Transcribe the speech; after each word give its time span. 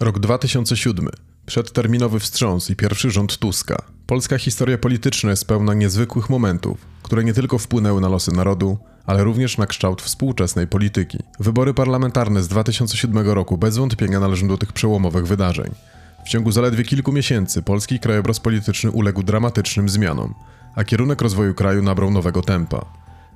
Rok 0.00 0.18
2007. 0.18 1.08
Przedterminowy 1.46 2.20
wstrząs 2.20 2.70
i 2.70 2.76
pierwszy 2.76 3.10
rząd 3.10 3.38
Tuska. 3.38 3.82
Polska 4.06 4.38
historia 4.38 4.78
polityczna 4.78 5.30
jest 5.30 5.46
pełna 5.46 5.74
niezwykłych 5.74 6.30
momentów, 6.30 6.78
które 7.02 7.24
nie 7.24 7.34
tylko 7.34 7.58
wpłynęły 7.58 8.00
na 8.00 8.08
losy 8.08 8.32
narodu, 8.32 8.78
ale 9.06 9.24
również 9.24 9.58
na 9.58 9.66
kształt 9.66 10.02
współczesnej 10.02 10.66
polityki. 10.66 11.18
Wybory 11.40 11.74
parlamentarne 11.74 12.42
z 12.42 12.48
2007 12.48 13.28
roku 13.28 13.58
bez 13.58 13.76
wątpienia 13.76 14.20
należą 14.20 14.48
do 14.48 14.58
tych 14.58 14.72
przełomowych 14.72 15.26
wydarzeń. 15.26 15.70
W 16.24 16.28
ciągu 16.28 16.52
zaledwie 16.52 16.84
kilku 16.84 17.12
miesięcy 17.12 17.62
polski 17.62 18.00
krajobraz 18.00 18.40
polityczny 18.40 18.90
uległ 18.90 19.22
dramatycznym 19.22 19.88
zmianom, 19.88 20.34
a 20.74 20.84
kierunek 20.84 21.22
rozwoju 21.22 21.54
kraju 21.54 21.82
nabrał 21.82 22.10
nowego 22.10 22.42
tempa. 22.42 22.84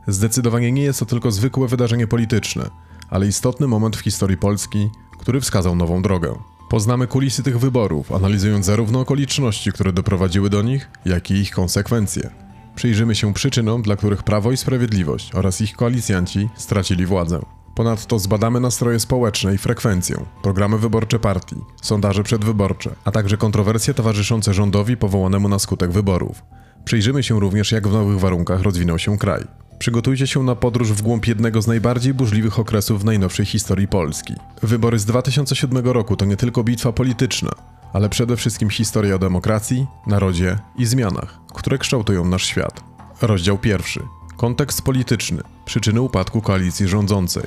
Zdecydowanie 0.09 0.73
nie 0.73 0.83
jest 0.83 0.99
to 0.99 1.07
tylko 1.07 1.31
zwykłe 1.31 1.69
wydarzenie 1.69 2.07
polityczne, 2.07 2.71
ale 3.11 3.27
istotny 3.27 3.67
moment 3.67 3.97
w 3.97 4.01
historii 4.01 4.37
Polski, 4.37 4.89
który 5.19 5.41
wskazał 5.41 5.77
nową 5.77 6.03
drogę. 6.03 6.54
Poznamy 6.69 7.07
kulisy 7.07 7.43
tych 7.43 7.59
wyborów, 7.59 8.13
analizując 8.13 8.67
zarówno 8.67 9.01
okoliczności, 9.01 9.73
które 9.73 9.93
doprowadziły 9.93 10.51
do 10.51 10.63
nich, 10.63 10.91
jak 11.05 11.31
i 11.31 11.35
ich 11.35 11.51
konsekwencje. 11.51 12.31
Przyjrzymy 12.77 13.15
się 13.15 13.35
przyczynom, 13.35 13.83
dla 13.83 13.97
których 13.97 14.23
Prawo 14.23 14.53
i 14.53 14.57
Sprawiedliwość 14.57 15.35
oraz 15.35 15.61
ich 15.61 15.77
koalicjanci 15.77 16.49
stracili 16.57 17.07
władzę. 17.07 17.41
Ponadto 17.75 18.19
zbadamy 18.19 18.61
nastroje 18.61 19.01
społeczne 19.01 19.55
i 19.55 19.59
frekwencję, 19.59 20.17
programy 20.43 20.79
wyborcze 20.79 21.19
partii, 21.19 21.57
sondaże 21.83 22.23
przedwyborcze, 22.23 22.91
a 23.05 23.11
także 23.11 23.37
kontrowersje 23.37 23.95
towarzyszące 23.95 24.55
rządowi 24.55 24.97
powołanemu 24.97 25.49
na 25.49 25.59
skutek 25.59 25.93
wyborów. 25.93 26.43
Przyjrzymy 26.85 27.23
się 27.23 27.41
również, 27.41 27.73
jak 27.73 27.89
w 27.89 27.93
nowych 27.93 28.21
warunkach 28.21 28.63
rozwinął 28.63 28.99
się 28.99 29.19
kraj. 29.19 29.45
Przygotujcie 29.79 30.27
się 30.27 30.43
na 30.43 30.55
podróż 30.55 30.93
w 30.93 31.03
głąb 31.03 31.27
jednego 31.27 31.63
z 31.63 31.67
najbardziej 31.67 32.15
burzliwych 32.15 32.59
okresów 32.59 33.01
w 33.01 33.05
najnowszej 33.05 33.47
historii 33.47 33.89
Polski. 33.89 34.35
Wybory 34.63 34.99
z 34.99 35.05
2007 35.05 35.87
roku 35.87 36.17
to 36.17 36.25
nie 36.25 36.37
tylko 36.37 36.65
bitwa 36.65 36.93
polityczna, 36.93 37.51
ale 37.93 38.09
przede 38.09 38.37
wszystkim 38.37 38.71
historia 38.71 39.15
o 39.15 39.19
demokracji, 39.19 39.87
narodzie 40.07 40.59
i 40.79 40.87
zmianach, 40.87 41.41
które 41.55 41.79
kształtują 41.79 42.25
nasz 42.25 42.45
świat. 42.45 42.85
Rozdział 43.23 43.59
pierwszy. 43.59 44.01
Kontekst 44.37 44.83
polityczny. 44.83 45.43
Przyczyny 45.65 46.01
upadku 46.01 46.41
koalicji 46.41 46.89
rządzącej. 46.89 47.43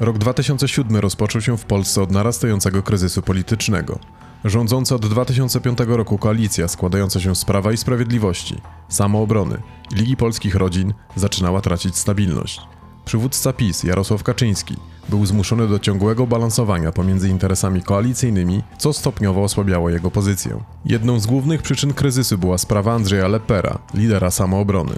Rok 0.00 0.18
2007 0.18 0.96
rozpoczął 0.96 1.40
się 1.40 1.58
w 1.58 1.64
Polsce 1.64 2.02
od 2.02 2.10
narastającego 2.10 2.82
kryzysu 2.82 3.22
politycznego. 3.22 3.98
Rządząca 4.44 4.94
od 4.94 5.06
2005 5.06 5.78
roku 5.86 6.18
koalicja 6.18 6.68
składająca 6.68 7.20
się 7.20 7.36
z 7.36 7.44
Prawa 7.44 7.72
i 7.72 7.76
Sprawiedliwości, 7.76 8.60
Samoobrony 8.88 9.62
i 9.92 9.94
Ligi 9.94 10.16
Polskich 10.16 10.54
Rodzin 10.54 10.94
zaczynała 11.16 11.60
tracić 11.60 11.96
stabilność. 11.96 12.60
Przywódca 13.04 13.52
PiS 13.52 13.82
Jarosław 13.82 14.22
Kaczyński 14.22 14.76
był 15.08 15.26
zmuszony 15.26 15.68
do 15.68 15.78
ciągłego 15.78 16.26
balansowania 16.26 16.92
pomiędzy 16.92 17.28
interesami 17.28 17.82
koalicyjnymi, 17.82 18.62
co 18.78 18.92
stopniowo 18.92 19.42
osłabiało 19.42 19.90
jego 19.90 20.10
pozycję. 20.10 20.64
Jedną 20.84 21.20
z 21.20 21.26
głównych 21.26 21.62
przyczyn 21.62 21.94
kryzysu 21.94 22.38
była 22.38 22.58
sprawa 22.58 22.94
Andrzeja 22.94 23.28
Leppera, 23.28 23.78
lidera 23.94 24.30
Samoobrony. 24.30 24.94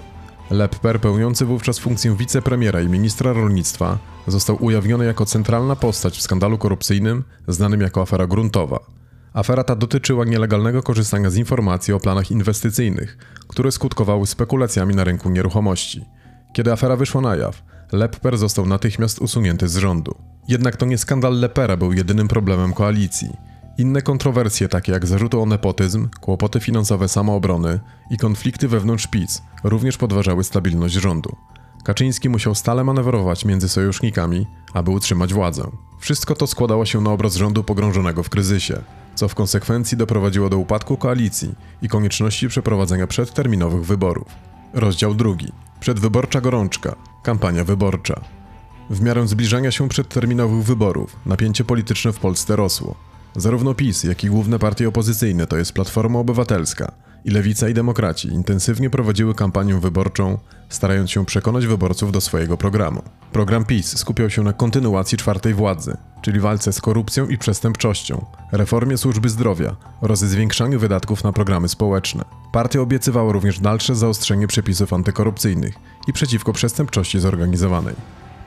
Lepper, 0.51 1.01
pełniący 1.01 1.45
wówczas 1.45 1.79
funkcję 1.79 2.15
wicepremiera 2.15 2.81
i 2.81 2.89
ministra 2.89 3.33
rolnictwa, 3.33 3.97
został 4.27 4.63
ujawniony 4.63 5.05
jako 5.05 5.25
centralna 5.25 5.75
postać 5.75 6.17
w 6.17 6.21
skandalu 6.21 6.57
korupcyjnym 6.57 7.23
znanym 7.47 7.81
jako 7.81 8.01
afera 8.01 8.27
gruntowa. 8.27 8.79
Afera 9.35 9.63
ta 9.63 9.75
dotyczyła 9.75 10.25
nielegalnego 10.25 10.83
korzystania 10.83 11.29
z 11.29 11.35
informacji 11.35 11.93
o 11.93 11.99
planach 11.99 12.31
inwestycyjnych, 12.31 13.17
które 13.47 13.71
skutkowały 13.71 14.27
spekulacjami 14.27 14.95
na 14.95 15.03
rynku 15.03 15.29
nieruchomości. 15.29 16.05
Kiedy 16.53 16.71
afera 16.71 16.95
wyszła 16.95 17.21
na 17.21 17.35
jaw, 17.35 17.63
Lepper 17.91 18.37
został 18.37 18.65
natychmiast 18.65 19.19
usunięty 19.19 19.67
z 19.67 19.77
rządu. 19.77 20.15
Jednak 20.47 20.77
to 20.77 20.85
nie 20.85 20.97
skandal 20.97 21.39
Leppera 21.39 21.77
był 21.77 21.93
jedynym 21.93 22.27
problemem 22.27 22.73
koalicji. 22.73 23.29
Inne 23.77 24.01
kontrowersje, 24.01 24.69
takie 24.69 24.91
jak 24.91 25.05
zarzuty 25.05 25.37
o 25.37 25.45
nepotyzm, 25.45 26.09
kłopoty 26.21 26.59
finansowe 26.59 27.07
samoobrony 27.07 27.79
i 28.11 28.17
konflikty 28.17 28.67
wewnątrz 28.67 29.07
PiS, 29.07 29.41
również 29.63 29.97
podważały 29.97 30.43
stabilność 30.43 30.93
rządu. 30.93 31.35
Kaczyński 31.83 32.29
musiał 32.29 32.55
stale 32.55 32.83
manewrować 32.83 33.45
między 33.45 33.69
sojusznikami, 33.69 34.47
aby 34.73 34.91
utrzymać 34.91 35.33
władzę. 35.33 35.71
Wszystko 35.99 36.35
to 36.35 36.47
składało 36.47 36.85
się 36.85 37.01
na 37.01 37.11
obraz 37.11 37.35
rządu 37.35 37.63
pogrążonego 37.63 38.23
w 38.23 38.29
kryzysie, 38.29 38.81
co 39.15 39.27
w 39.27 39.35
konsekwencji 39.35 39.97
doprowadziło 39.97 40.49
do 40.49 40.57
upadku 40.57 40.97
koalicji 40.97 41.55
i 41.81 41.89
konieczności 41.89 42.47
przeprowadzenia 42.47 43.07
przedterminowych 43.07 43.85
wyborów. 43.85 44.27
Rozdział 44.73 45.13
drugi. 45.13 45.51
Przedwyborcza 45.79 46.41
gorączka. 46.41 46.95
Kampania 47.23 47.63
wyborcza. 47.63 48.21
W 48.89 49.01
miarę 49.01 49.27
zbliżania 49.27 49.71
się 49.71 49.89
przedterminowych 49.89 50.63
wyborów, 50.63 51.15
napięcie 51.25 51.63
polityczne 51.63 52.13
w 52.13 52.19
Polsce 52.19 52.55
rosło. 52.55 52.95
Zarówno 53.35 53.73
PiS, 53.73 54.03
jak 54.03 54.23
i 54.23 54.27
główne 54.27 54.59
partie 54.59 54.87
opozycyjne, 54.87 55.47
to 55.47 55.57
jest 55.57 55.73
Platforma 55.73 56.19
Obywatelska 56.19 56.91
i 57.25 57.31
Lewica 57.31 57.69
i 57.69 57.73
Demokraci, 57.73 58.27
intensywnie 58.27 58.89
prowadziły 58.89 59.35
kampanię 59.35 59.79
wyborczą, 59.79 60.37
starając 60.69 61.11
się 61.11 61.25
przekonać 61.25 61.67
wyborców 61.67 62.11
do 62.11 62.21
swojego 62.21 62.57
programu. 62.57 63.01
Program 63.31 63.65
PiS 63.65 63.97
skupiał 63.97 64.29
się 64.29 64.43
na 64.43 64.53
kontynuacji 64.53 65.17
czwartej 65.17 65.53
władzy, 65.53 65.97
czyli 66.21 66.39
walce 66.39 66.73
z 66.73 66.81
korupcją 66.81 67.27
i 67.27 67.37
przestępczością, 67.37 68.25
reformie 68.51 68.97
służby 68.97 69.29
zdrowia 69.29 69.75
oraz 70.01 70.19
zwiększaniu 70.19 70.79
wydatków 70.79 71.23
na 71.23 71.31
programy 71.31 71.67
społeczne. 71.67 72.25
Partia 72.51 72.81
obiecywała 72.81 73.33
również 73.33 73.59
dalsze 73.59 73.95
zaostrzenie 73.95 74.47
przepisów 74.47 74.93
antykorupcyjnych 74.93 75.75
i 76.07 76.13
przeciwko 76.13 76.53
przestępczości 76.53 77.19
zorganizowanej. 77.19 77.95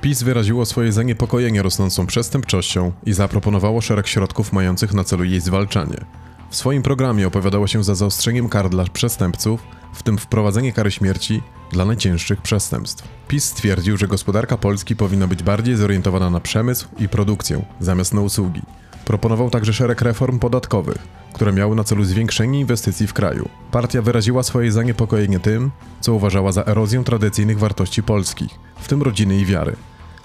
PiS 0.00 0.22
wyraziło 0.22 0.66
swoje 0.66 0.93
zaniepokojenie 0.93 1.62
rosnącą 1.62 2.06
przestępczością 2.06 2.93
i 3.06 3.12
zaproponowało 3.12 3.81
szereg 3.81 4.06
środków 4.06 4.53
mających 4.53 4.95
na 4.95 5.05
celu 5.05 5.25
jej 5.25 5.41
zwalczanie. 5.41 6.05
W 6.50 6.56
swoim 6.56 6.82
programie 6.82 7.26
opowiadało 7.26 7.66
się 7.66 7.84
za 7.84 7.94
zaostrzeniem 7.94 8.48
kar 8.48 8.70
dla 8.70 8.84
przestępców, 8.84 9.62
w 9.94 10.03
tym 10.03 10.19
wprowadzenie 10.19 10.72
kary 10.72 10.91
śmierci 10.91 11.42
dla 11.72 11.84
najcięższych 11.84 12.42
przestępstw. 12.42 13.09
PiS 13.28 13.44
stwierdził, 13.44 13.97
że 13.97 14.09
gospodarka 14.09 14.56
Polski 14.56 14.97
powinna 14.97 15.26
być 15.26 15.42
bardziej 15.42 15.76
zorientowana 15.76 16.31
na 16.31 16.41
przemysł 16.41 16.88
i 16.98 17.09
produkcję 17.09 17.64
zamiast 17.81 18.14
na 18.14 18.20
usługi. 18.20 18.62
Proponował 19.04 19.50
także 19.50 19.72
szereg 19.72 20.00
reform 20.00 20.38
podatkowych, 20.38 20.98
które 21.32 21.53
miały 21.53 21.76
na 21.76 21.84
celu 21.84 22.04
zwiększenie 22.04 22.60
inwestycji 22.60 23.06
w 23.06 23.12
kraju. 23.12 23.48
Partia 23.70 24.03
wyraziła 24.03 24.42
swoje 24.42 24.72
zaniepokojenie 24.72 25.41
tym, 25.41 25.70
co 26.00 26.15
uważała 26.15 26.53
za 26.53 26.65
erozję 26.65 27.04
tradycyjnych 27.04 27.59
wartości 27.59 28.03
polskich, 28.03 28.50
w 28.80 28.88
tym 28.88 29.03
rodziny 29.03 29.36
i 29.36 29.47
wiary. 29.47 29.76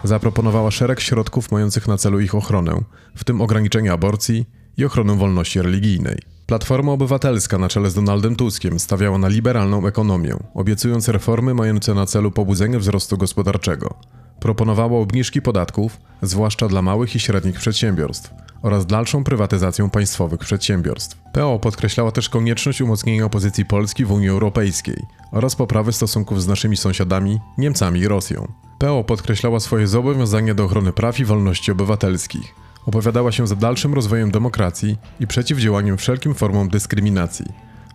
Zaproponowała 0.03 0.71
szereg 0.71 0.99
środków 0.99 1.51
mających 1.51 1.87
na 1.87 1.97
celu 1.97 2.19
ich 2.19 2.35
ochronę, 2.35 2.81
w 3.15 3.23
tym 3.23 3.41
ograniczenie 3.41 3.91
aborcji 3.91 4.45
i 4.77 4.85
ochronę 4.85 5.17
wolności 5.17 5.61
religijnej. 5.61 6.17
Platforma 6.45 6.91
Obywatelska 6.91 7.57
na 7.57 7.69
czele 7.69 7.89
z 7.89 7.93
Donaldem 7.93 8.35
Tuskiem 8.35 8.79
stawiała 8.79 9.17
na 9.17 9.27
liberalną 9.27 9.87
ekonomię, 9.87 10.35
obiecując 10.53 11.07
reformy 11.07 11.53
mające 11.53 11.93
na 11.93 12.05
celu 12.05 12.31
pobudzenie 12.31 12.79
wzrostu 12.79 13.17
gospodarczego. 13.17 13.93
Proponowała 14.39 14.99
obniżki 14.99 15.41
podatków, 15.41 15.97
zwłaszcza 16.21 16.67
dla 16.67 16.81
małych 16.81 17.15
i 17.15 17.19
średnich 17.19 17.55
przedsiębiorstw, 17.55 18.31
oraz 18.61 18.85
dalszą 18.85 19.23
prywatyzację 19.23 19.89
państwowych 19.89 20.39
przedsiębiorstw. 20.39 21.17
PO 21.33 21.59
podkreślała 21.59 22.11
też 22.11 22.29
konieczność 22.29 22.81
umocnienia 22.81 23.29
pozycji 23.29 23.65
Polski 23.65 24.05
w 24.05 24.11
Unii 24.11 24.29
Europejskiej 24.29 24.97
oraz 25.31 25.55
poprawy 25.55 25.93
stosunków 25.93 26.43
z 26.43 26.47
naszymi 26.47 26.77
sąsiadami, 26.77 27.39
Niemcami 27.57 27.99
i 27.99 28.07
Rosją. 28.07 28.47
PO 28.79 29.03
podkreślała 29.03 29.59
swoje 29.59 29.87
zobowiązanie 29.87 30.55
do 30.55 30.63
ochrony 30.63 30.93
praw 30.93 31.19
i 31.19 31.25
wolności 31.25 31.71
obywatelskich. 31.71 32.62
Opowiadała 32.85 33.31
się 33.31 33.47
za 33.47 33.55
dalszym 33.55 33.93
rozwojem 33.93 34.31
demokracji 34.31 34.97
i 35.19 35.27
przeciwdziałaniem 35.27 35.97
wszelkim 35.97 36.35
formom 36.35 36.69
dyskryminacji. 36.69 37.45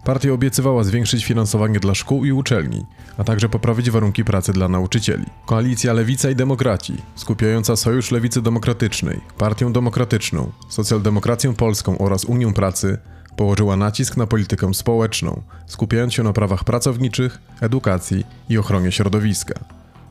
Partia 0.05 0.33
obiecywała 0.33 0.85
zwiększyć 0.85 1.25
finansowanie 1.25 1.81
dla 1.81 1.95
szkół 1.95 2.25
i 2.25 2.33
uczelni, 2.33 2.87
a 3.19 3.25
także 3.25 3.49
poprawić 3.49 3.91
warunki 3.91 4.25
pracy 4.25 4.53
dla 4.53 4.69
nauczycieli. 4.69 5.25
Koalicja 5.47 5.93
Lewica 5.93 6.31
i 6.31 6.37
Demokraci, 6.37 6.97
skupiająca 7.15 7.77
Sojusz 7.77 8.11
Lewicy 8.11 8.43
Demokratycznej, 8.43 9.21
Partię 9.39 9.73
Demokratyczną, 9.73 10.53
Socjaldemokrację 10.69 11.55
Polską 11.55 11.99
oraz 11.99 12.25
Unię 12.25 12.53
Pracy, 12.53 12.99
położyła 13.37 13.77
nacisk 13.77 14.17
na 14.17 14.27
politykę 14.27 14.75
społeczną, 14.75 15.43
skupiając 15.67 16.15
się 16.15 16.23
na 16.23 16.33
prawach 16.33 16.65
pracowniczych, 16.65 17.39
edukacji 17.61 18.25
i 18.49 18.59
ochronie 18.59 18.93
środowiska. 18.93 19.55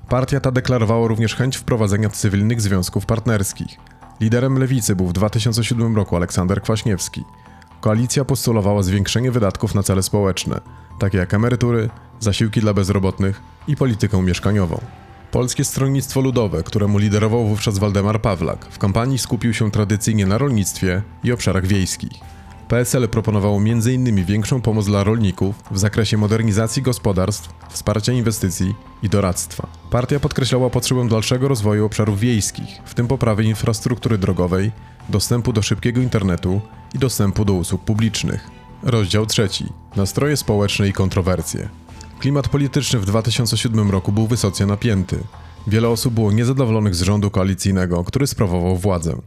Partia 0.10 0.40
ta 0.40 0.52
deklarowała 0.52 1.08
również 1.08 1.36
chęć 1.36 1.58
wprowadzenia 1.58 2.10
cywilnych 2.10 2.62
związków 2.62 3.06
partnerskich. 3.06 3.78
Liderem 4.20 4.60
lewicy 4.60 4.96
był 4.96 5.08
w 5.08 5.14
2007 5.14 5.96
roku 5.96 6.16
Aleksander 6.16 6.62
Kwaśniewski. 6.62 7.24
Koalicja 7.82 8.26
postulowała 8.26 8.84
zwiększenie 8.84 9.32
wydatków 9.32 9.76
na 9.76 9.84
cele 9.84 10.04
społeczne, 10.04 10.62
takie 11.00 11.18
jak 11.18 11.34
emerytury, 11.34 11.90
zasiłki 12.20 12.62
dla 12.62 12.74
bezrobotnych 12.74 13.42
i 13.68 13.76
politykę 13.76 14.22
mieszkaniową. 14.24 14.82
Polskie 15.32 15.64
Stronnictwo 15.64 16.22
Ludowe, 16.22 16.64
któremu 16.64 16.98
liderował 16.98 17.48
wówczas 17.48 17.78
Waldemar 17.78 18.22
Pawlak, 18.22 18.66
w 18.66 18.78
kampanii 18.78 19.18
skupił 19.18 19.54
się 19.54 19.72
tradycyjnie 19.72 20.26
na 20.26 20.38
rolnictwie 20.38 21.02
i 21.24 21.32
obszarach 21.32 21.66
wiejskich. 21.66 22.37
PSL 22.68 23.10
proponowało 23.10 23.58
m.in. 23.58 24.26
większą 24.26 24.62
pomoc 24.62 24.86
dla 24.86 25.04
rolników 25.04 25.56
w 25.72 25.78
zakresie 25.78 26.18
modernizacji 26.18 26.82
gospodarstw, 26.82 27.50
wsparcia 27.70 28.14
inwestycji 28.14 28.76
i 29.04 29.10
doradztwa. 29.10 29.68
Partia 29.90 30.20
podkreślała 30.20 30.70
potrzebę 30.70 31.08
dalszego 31.08 31.48
rozwoju 31.48 31.86
obszarów 31.86 32.20
wiejskich, 32.20 32.68
w 32.86 32.94
tym 32.94 33.08
poprawy 33.08 33.44
infrastruktury 33.44 34.18
drogowej, 34.18 34.72
dostępu 35.10 35.54
do 35.54 35.62
szybkiego 35.62 36.02
internetu 36.02 36.62
i 36.96 37.00
dostępu 37.00 37.46
do 37.46 37.54
usług 37.54 37.84
publicznych. 37.84 38.48
Rozdział 38.84 39.26
trzeci. 39.26 39.66
Nastroje 39.96 40.38
społeczne 40.38 40.88
i 40.88 40.94
kontrowersje. 40.94 41.70
Klimat 42.20 42.50
polityczny 42.50 43.00
w 43.00 43.06
2007 43.06 43.92
roku 43.92 44.12
był 44.12 44.28
wysoce 44.28 44.66
napięty. 44.66 45.20
Wiele 45.68 45.90
osób 45.90 46.14
było 46.14 46.32
niezadowolonych 46.32 46.96
z 46.96 47.02
rządu 47.02 47.32
koalicyjnego, 47.32 48.04
który 48.04 48.28
sprawował 48.28 48.78
władzę. 48.78 49.18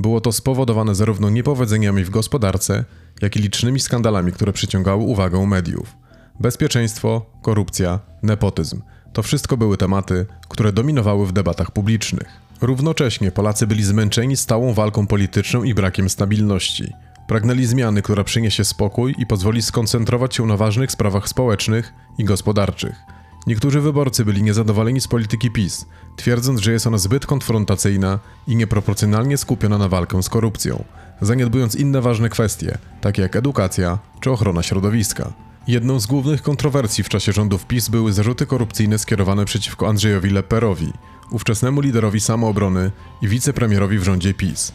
Było 0.00 0.20
to 0.20 0.32
spowodowane 0.32 0.94
zarówno 0.94 1.30
niepowodzeniami 1.30 2.04
w 2.04 2.10
gospodarce, 2.10 2.84
jak 3.22 3.36
i 3.36 3.38
licznymi 3.38 3.80
skandalami, 3.80 4.32
które 4.32 4.52
przyciągały 4.52 5.02
uwagę 5.02 5.46
mediów. 5.46 5.96
Bezpieczeństwo, 6.40 7.26
korupcja, 7.42 8.00
nepotyzm 8.22 8.82
to 9.12 9.22
wszystko 9.22 9.56
były 9.56 9.76
tematy, 9.76 10.26
które 10.48 10.72
dominowały 10.72 11.26
w 11.26 11.32
debatach 11.32 11.70
publicznych. 11.70 12.28
Równocześnie 12.60 13.30
Polacy 13.30 13.66
byli 13.66 13.84
zmęczeni 13.84 14.36
stałą 14.36 14.74
walką 14.74 15.06
polityczną 15.06 15.62
i 15.62 15.74
brakiem 15.74 16.10
stabilności. 16.10 16.92
Pragnęli 17.28 17.66
zmiany, 17.66 18.02
która 18.02 18.24
przyniesie 18.24 18.64
spokój 18.64 19.14
i 19.18 19.26
pozwoli 19.26 19.62
skoncentrować 19.62 20.34
się 20.34 20.46
na 20.46 20.56
ważnych 20.56 20.92
sprawach 20.92 21.28
społecznych 21.28 21.92
i 22.18 22.24
gospodarczych. 22.24 23.19
Niektórzy 23.46 23.80
wyborcy 23.80 24.24
byli 24.24 24.42
niezadowoleni 24.42 25.00
z 25.00 25.08
polityki 25.08 25.50
PiS, 25.50 25.86
twierdząc, 26.16 26.60
że 26.60 26.72
jest 26.72 26.86
ona 26.86 26.98
zbyt 26.98 27.26
konfrontacyjna 27.26 28.18
i 28.46 28.56
nieproporcjonalnie 28.56 29.36
skupiona 29.36 29.78
na 29.78 29.88
walkę 29.88 30.22
z 30.22 30.28
korupcją, 30.28 30.84
zaniedbując 31.20 31.74
inne 31.74 32.00
ważne 32.00 32.28
kwestie, 32.28 32.78
takie 33.00 33.22
jak 33.22 33.36
edukacja 33.36 33.98
czy 34.20 34.30
ochrona 34.30 34.62
środowiska. 34.62 35.32
Jedną 35.66 36.00
z 36.00 36.06
głównych 36.06 36.42
kontrowersji 36.42 37.04
w 37.04 37.08
czasie 37.08 37.32
rządów 37.32 37.66
PiS 37.66 37.88
były 37.88 38.12
zarzuty 38.12 38.46
korupcyjne 38.46 38.98
skierowane 38.98 39.44
przeciwko 39.44 39.88
Andrzejowi 39.88 40.30
Leperowi, 40.30 40.92
ówczesnemu 41.30 41.80
liderowi 41.80 42.20
samoobrony 42.20 42.90
i 43.22 43.28
wicepremierowi 43.28 43.98
w 43.98 44.04
rządzie 44.04 44.34
PiS. 44.34 44.72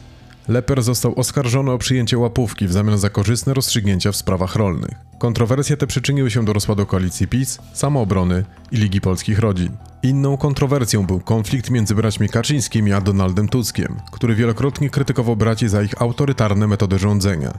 Leper 0.48 0.84
został 0.84 1.20
oskarżony 1.20 1.72
o 1.72 1.78
przyjęcie 1.78 2.18
łapówki 2.18 2.68
w 2.68 2.72
zamian 2.72 2.98
za 2.98 3.10
korzystne 3.10 3.54
rozstrzygnięcia 3.54 4.12
w 4.12 4.16
sprawach 4.16 4.56
rolnych. 4.56 4.92
Kontrowersje 5.20 5.78
te 5.78 5.88
przyczyniły 5.88 6.32
się 6.32 6.46
do 6.46 6.54
rozpadu 6.54 6.86
koalicji 6.86 7.28
PiS, 7.28 7.60
samoobrony 7.74 8.46
i 8.72 8.78
Ligi 8.78 9.02
Polskich 9.02 9.40
Rodzin. 9.40 9.70
Inną 10.04 10.38
kontrowersją 10.38 11.06
był 11.06 11.20
konflikt 11.20 11.70
między 11.70 11.96
braćmi 11.96 12.30
Kaczyńskimi 12.30 12.94
a 12.94 13.02
Donaldem 13.02 13.50
Tuskiem, 13.50 13.96
który 14.12 14.36
wielokrotnie 14.36 14.90
krytykował 14.90 15.36
braci 15.36 15.68
za 15.70 15.84
ich 15.84 16.02
autorytarne 16.02 16.68
metody 16.68 17.00
rządzenia. 17.00 17.54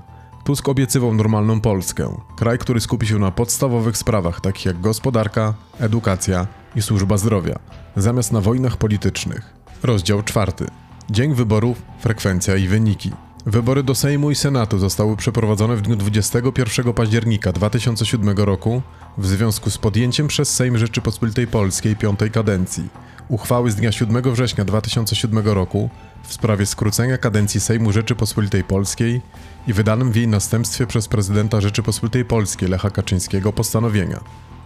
Tusk 0.44 0.68
obiecywał 0.68 1.14
normalną 1.14 1.60
Polskę, 1.60 2.16
kraj, 2.36 2.58
który 2.58 2.80
skupi 2.80 3.06
się 3.06 3.18
na 3.18 3.30
podstawowych 3.30 3.96
sprawach 3.96 4.40
takich 4.40 4.66
jak 4.66 4.80
gospodarka, 4.80 5.54
edukacja 5.80 6.46
i 6.76 6.82
służba 6.82 7.16
zdrowia, 7.16 7.58
zamiast 7.96 8.32
na 8.32 8.40
wojnach 8.40 8.76
politycznych. 8.76 9.54
Rozdział 9.82 10.22
czwarty. 10.22 10.66
Dzień 11.10 11.34
wyborów, 11.34 11.82
frekwencja 11.98 12.56
i 12.56 12.68
wyniki. 12.68 13.12
Wybory 13.46 13.82
do 13.82 13.94
Sejmu 13.94 14.30
i 14.30 14.34
Senatu 14.34 14.78
zostały 14.78 15.16
przeprowadzone 15.16 15.76
w 15.76 15.82
dniu 15.82 15.96
21 15.96 16.92
października 16.92 17.52
2007 17.52 18.28
roku 18.38 18.82
w 19.18 19.26
związku 19.26 19.70
z 19.70 19.78
podjęciem 19.78 20.28
przez 20.28 20.54
Sejm 20.54 20.78
Rzeczypospolitej 20.78 21.46
Polskiej 21.46 21.96
piątej 21.96 22.30
kadencji 22.30 22.88
uchwały 23.28 23.70
z 23.70 23.74
dnia 23.74 23.92
7 23.92 24.22
września 24.32 24.64
2007 24.64 25.38
roku 25.38 25.90
w 26.22 26.32
sprawie 26.32 26.66
skrócenia 26.66 27.18
kadencji 27.18 27.60
Sejmu 27.60 27.92
Rzeczypospolitej 27.92 28.64
Polskiej 28.64 29.20
i 29.66 29.72
wydanym 29.72 30.12
w 30.12 30.16
jej 30.16 30.28
następstwie 30.28 30.86
przez 30.86 31.08
prezydenta 31.08 31.60
Rzeczypospolitej 31.60 32.24
Polskiej 32.24 32.68
Lecha 32.68 32.90
Kaczyńskiego 32.90 33.52
postanowienia. 33.52 34.20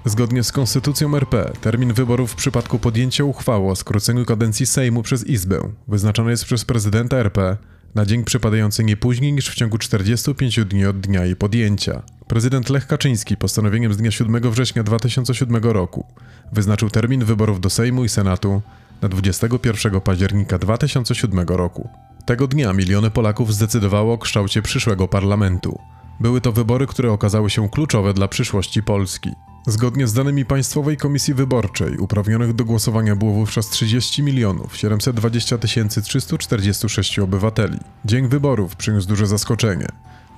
Zgodnie 0.04 0.44
z 0.44 0.52
Konstytucją 0.52 1.16
RP, 1.16 1.52
termin 1.60 1.92
wyborów 1.92 2.32
w 2.32 2.34
przypadku 2.34 2.78
podjęcia 2.78 3.24
uchwały 3.24 3.70
o 3.70 3.76
skróceniu 3.76 4.24
kadencji 4.24 4.66
Sejmu 4.66 5.02
przez 5.02 5.26
Izbę 5.26 5.72
wyznaczony 5.88 6.30
jest 6.30 6.44
przez 6.44 6.64
prezydenta 6.64 7.16
RP 7.16 7.56
na 7.94 8.06
dzień 8.06 8.24
przypadający 8.24 8.84
nie 8.84 8.96
później 8.96 9.32
niż 9.32 9.50
w 9.50 9.54
ciągu 9.54 9.78
45 9.78 10.64
dni 10.64 10.86
od 10.86 11.00
dnia 11.00 11.24
jej 11.24 11.36
podjęcia. 11.36 12.02
Prezydent 12.26 12.70
Lech 12.70 12.86
Kaczyński 12.86 13.36
postanowieniem 13.36 13.94
z 13.94 13.96
dnia 13.96 14.10
7 14.10 14.50
września 14.50 14.82
2007 14.82 15.62
roku 15.62 16.06
wyznaczył 16.52 16.90
termin 16.90 17.24
wyborów 17.24 17.60
do 17.60 17.70
Sejmu 17.70 18.04
i 18.04 18.08
Senatu 18.08 18.62
na 19.02 19.08
21 19.08 20.00
października 20.00 20.58
2007 20.58 21.46
roku. 21.48 21.88
Tego 22.26 22.46
dnia 22.46 22.72
miliony 22.72 23.10
Polaków 23.10 23.54
zdecydowało 23.54 24.14
o 24.14 24.18
kształcie 24.18 24.62
przyszłego 24.62 25.08
parlamentu. 25.08 25.78
Były 26.20 26.40
to 26.40 26.52
wybory, 26.52 26.86
które 26.86 27.12
okazały 27.12 27.50
się 27.50 27.68
kluczowe 27.68 28.14
dla 28.14 28.28
przyszłości 28.28 28.82
Polski. 28.82 29.30
Zgodnie 29.66 30.06
z 30.06 30.12
danymi 30.12 30.44
Państwowej 30.44 30.96
Komisji 30.96 31.34
Wyborczej 31.34 31.98
uprawnionych 31.98 32.52
do 32.52 32.64
głosowania 32.64 33.16
było 33.16 33.32
wówczas 33.32 33.68
30 33.68 34.22
milionów 34.22 34.76
720 34.76 35.58
346 36.02 37.18
obywateli. 37.18 37.78
Dzień 38.04 38.28
wyborów 38.28 38.76
przyniósł 38.76 39.08
duże 39.08 39.26
zaskoczenie. 39.26 39.86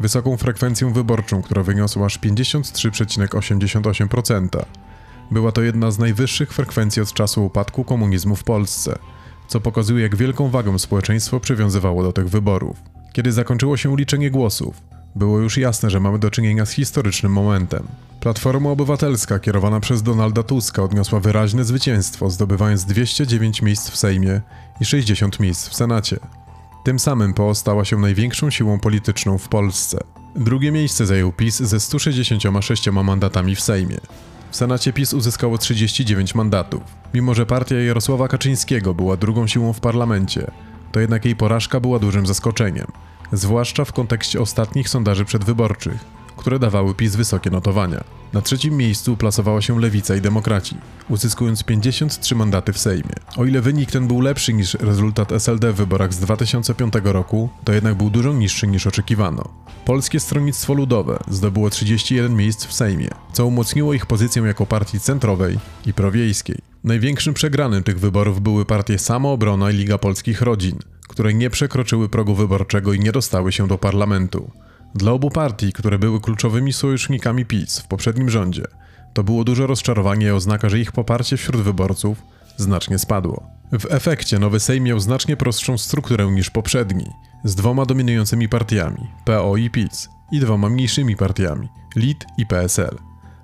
Wysoką 0.00 0.36
frekwencję 0.36 0.92
wyborczą, 0.92 1.42
która 1.42 1.62
wyniosła 1.62 2.06
aż 2.06 2.18
53,88%. 2.18 4.48
Była 5.30 5.52
to 5.52 5.62
jedna 5.62 5.90
z 5.90 5.98
najwyższych 5.98 6.52
frekwencji 6.52 7.02
od 7.02 7.12
czasu 7.12 7.44
upadku 7.44 7.84
komunizmu 7.84 8.36
w 8.36 8.44
Polsce, 8.44 8.98
co 9.48 9.60
pokazuje 9.60 10.02
jak 10.02 10.16
wielką 10.16 10.50
wagę 10.50 10.78
społeczeństwo 10.78 11.40
przywiązywało 11.40 12.02
do 12.02 12.12
tych 12.12 12.28
wyborów. 12.28 12.76
Kiedy 13.12 13.32
zakończyło 13.32 13.76
się 13.76 13.96
liczenie 13.96 14.30
głosów, 14.30 14.91
było 15.14 15.38
już 15.38 15.58
jasne, 15.58 15.90
że 15.90 16.00
mamy 16.00 16.18
do 16.18 16.30
czynienia 16.30 16.66
z 16.66 16.70
historycznym 16.70 17.32
momentem. 17.32 17.86
Platforma 18.20 18.70
Obywatelska 18.70 19.38
kierowana 19.38 19.80
przez 19.80 20.02
Donalda 20.02 20.42
Tuska 20.42 20.82
odniosła 20.82 21.20
wyraźne 21.20 21.64
zwycięstwo, 21.64 22.30
zdobywając 22.30 22.84
209 22.84 23.62
miejsc 23.62 23.90
w 23.90 23.96
Sejmie 23.96 24.40
i 24.80 24.84
60 24.84 25.40
miejsc 25.40 25.68
w 25.68 25.74
Senacie. 25.74 26.16
Tym 26.84 26.98
samym 26.98 27.34
PO 27.34 27.54
stała 27.54 27.84
się 27.84 27.98
największą 27.98 28.50
siłą 28.50 28.78
polityczną 28.78 29.38
w 29.38 29.48
Polsce. 29.48 29.98
Drugie 30.36 30.72
miejsce 30.72 31.06
zajął 31.06 31.32
PiS 31.32 31.60
ze 31.60 31.80
166 31.80 32.90
mandatami 32.90 33.56
w 33.56 33.60
Sejmie. 33.60 33.96
W 34.50 34.56
Senacie 34.56 34.92
PiS 34.92 35.14
uzyskało 35.14 35.58
39 35.58 36.34
mandatów. 36.34 36.82
Mimo, 37.14 37.34
że 37.34 37.46
partia 37.46 37.76
Jarosława 37.76 38.28
Kaczyńskiego 38.28 38.94
była 38.94 39.16
drugą 39.16 39.46
siłą 39.46 39.72
w 39.72 39.80
parlamencie, 39.80 40.50
to 40.92 41.00
jednak 41.00 41.24
jej 41.24 41.36
porażka 41.36 41.80
była 41.80 41.98
dużym 41.98 42.26
zaskoczeniem, 42.26 42.86
zwłaszcza 43.32 43.84
w 43.84 43.92
kontekście 43.92 44.40
ostatnich 44.40 44.88
sondaży 44.88 45.24
przedwyborczych, 45.24 46.04
które 46.36 46.58
dawały 46.58 46.94
PiS 46.94 47.16
wysokie 47.16 47.50
notowania. 47.50 48.04
Na 48.32 48.42
trzecim 48.42 48.76
miejscu 48.76 49.16
plasowała 49.16 49.62
się 49.62 49.80
Lewica 49.80 50.16
i 50.16 50.20
Demokraci, 50.20 50.76
uzyskując 51.08 51.64
53 51.64 52.34
mandaty 52.34 52.72
w 52.72 52.78
Sejmie. 52.78 53.14
O 53.36 53.44
ile 53.44 53.60
wynik 53.60 53.90
ten 53.90 54.06
był 54.06 54.20
lepszy 54.20 54.52
niż 54.52 54.74
rezultat 54.74 55.32
SLD 55.32 55.72
w 55.72 55.76
wyborach 55.76 56.14
z 56.14 56.18
2005 56.18 56.94
roku, 57.04 57.48
to 57.64 57.72
jednak 57.72 57.94
był 57.94 58.10
dużo 58.10 58.32
niższy 58.32 58.66
niż 58.66 58.86
oczekiwano. 58.86 59.48
Polskie 59.84 60.20
Stronnictwo 60.20 60.74
Ludowe 60.74 61.18
zdobyło 61.28 61.70
31 61.70 62.36
miejsc 62.36 62.66
w 62.66 62.72
Sejmie, 62.72 63.08
co 63.32 63.46
umocniło 63.46 63.94
ich 63.94 64.06
pozycję 64.06 64.42
jako 64.42 64.66
partii 64.66 65.00
centrowej 65.00 65.58
i 65.86 65.94
prowiejskiej. 65.94 66.58
Największym 66.84 67.34
przegranym 67.34 67.82
tych 67.82 68.00
wyborów 68.00 68.40
były 68.40 68.64
partie 68.64 68.98
Samoobrona 68.98 69.70
i 69.70 69.74
Liga 69.74 69.98
Polskich 69.98 70.42
Rodzin, 70.42 70.78
które 71.12 71.34
nie 71.34 71.50
przekroczyły 71.50 72.08
progu 72.08 72.34
wyborczego 72.34 72.92
i 72.92 73.00
nie 73.00 73.12
dostały 73.12 73.52
się 73.52 73.68
do 73.68 73.78
parlamentu. 73.78 74.50
Dla 74.94 75.12
obu 75.12 75.30
partii, 75.30 75.72
które 75.72 75.98
były 75.98 76.20
kluczowymi 76.20 76.72
sojusznikami 76.72 77.44
PiS 77.44 77.78
w 77.78 77.86
poprzednim 77.86 78.30
rządzie, 78.30 78.62
to 79.12 79.24
było 79.24 79.44
duże 79.44 79.66
rozczarowanie 79.66 80.26
i 80.26 80.30
oznaka, 80.30 80.68
że 80.68 80.78
ich 80.78 80.92
poparcie 80.92 81.36
wśród 81.36 81.62
wyborców 81.62 82.22
znacznie 82.56 82.98
spadło. 82.98 83.46
W 83.72 83.86
efekcie 83.90 84.38
nowy 84.38 84.60
Sejm 84.60 84.84
miał 84.84 85.00
znacznie 85.00 85.36
prostszą 85.36 85.78
strukturę 85.78 86.26
niż 86.26 86.50
poprzedni, 86.50 87.06
z 87.44 87.54
dwoma 87.54 87.86
dominującymi 87.86 88.48
partiami 88.48 89.08
PO 89.24 89.56
i 89.56 89.70
PiS 89.70 90.08
i 90.32 90.40
dwoma 90.40 90.68
mniejszymi 90.68 91.16
partiami 91.16 91.68
LID 91.96 92.24
i 92.38 92.46
PSL. 92.46 92.98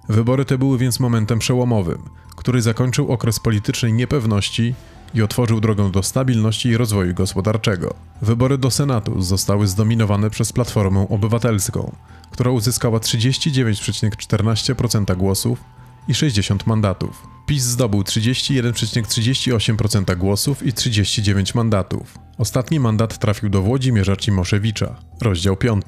Wybory 0.09 0.45
te 0.45 0.59
były 0.59 0.79
więc 0.79 1.01
momentem 1.01 1.39
przełomowym, 1.39 2.03
który 2.37 2.63
zakończył 2.63 3.13
okres 3.13 3.41
politycznej 3.41 3.93
niepewności 3.93 4.75
i 5.15 5.23
otworzył 5.23 5.61
drogę 5.61 5.91
do 5.91 6.03
stabilności 6.03 6.69
i 6.69 6.77
rozwoju 6.77 7.15
gospodarczego. 7.15 7.95
Wybory 8.23 8.59
do 8.59 8.71
Senatu 8.71 9.23
zostały 9.23 9.67
zdominowane 9.67 10.31
przez 10.31 10.53
Platformę 10.53 11.07
Obywatelską, 11.11 11.93
która 12.31 12.51
uzyskała 12.51 12.99
39,14% 12.99 15.17
głosów 15.17 15.65
i 16.09 16.15
60 16.15 16.67
mandatów. 16.67 17.27
PiS 17.47 17.63
zdobył 17.63 18.03
31,38% 18.03 20.17
głosów 20.17 20.67
i 20.67 20.73
39 20.73 21.55
mandatów. 21.55 22.19
Ostatni 22.39 22.81
mandat 22.81 23.19
trafił 23.19 23.49
do 23.49 23.63
Włodzimierza 23.63 24.17
Cimoszewicza. 24.17 24.97
Rozdział 25.21 25.57
5. 25.57 25.87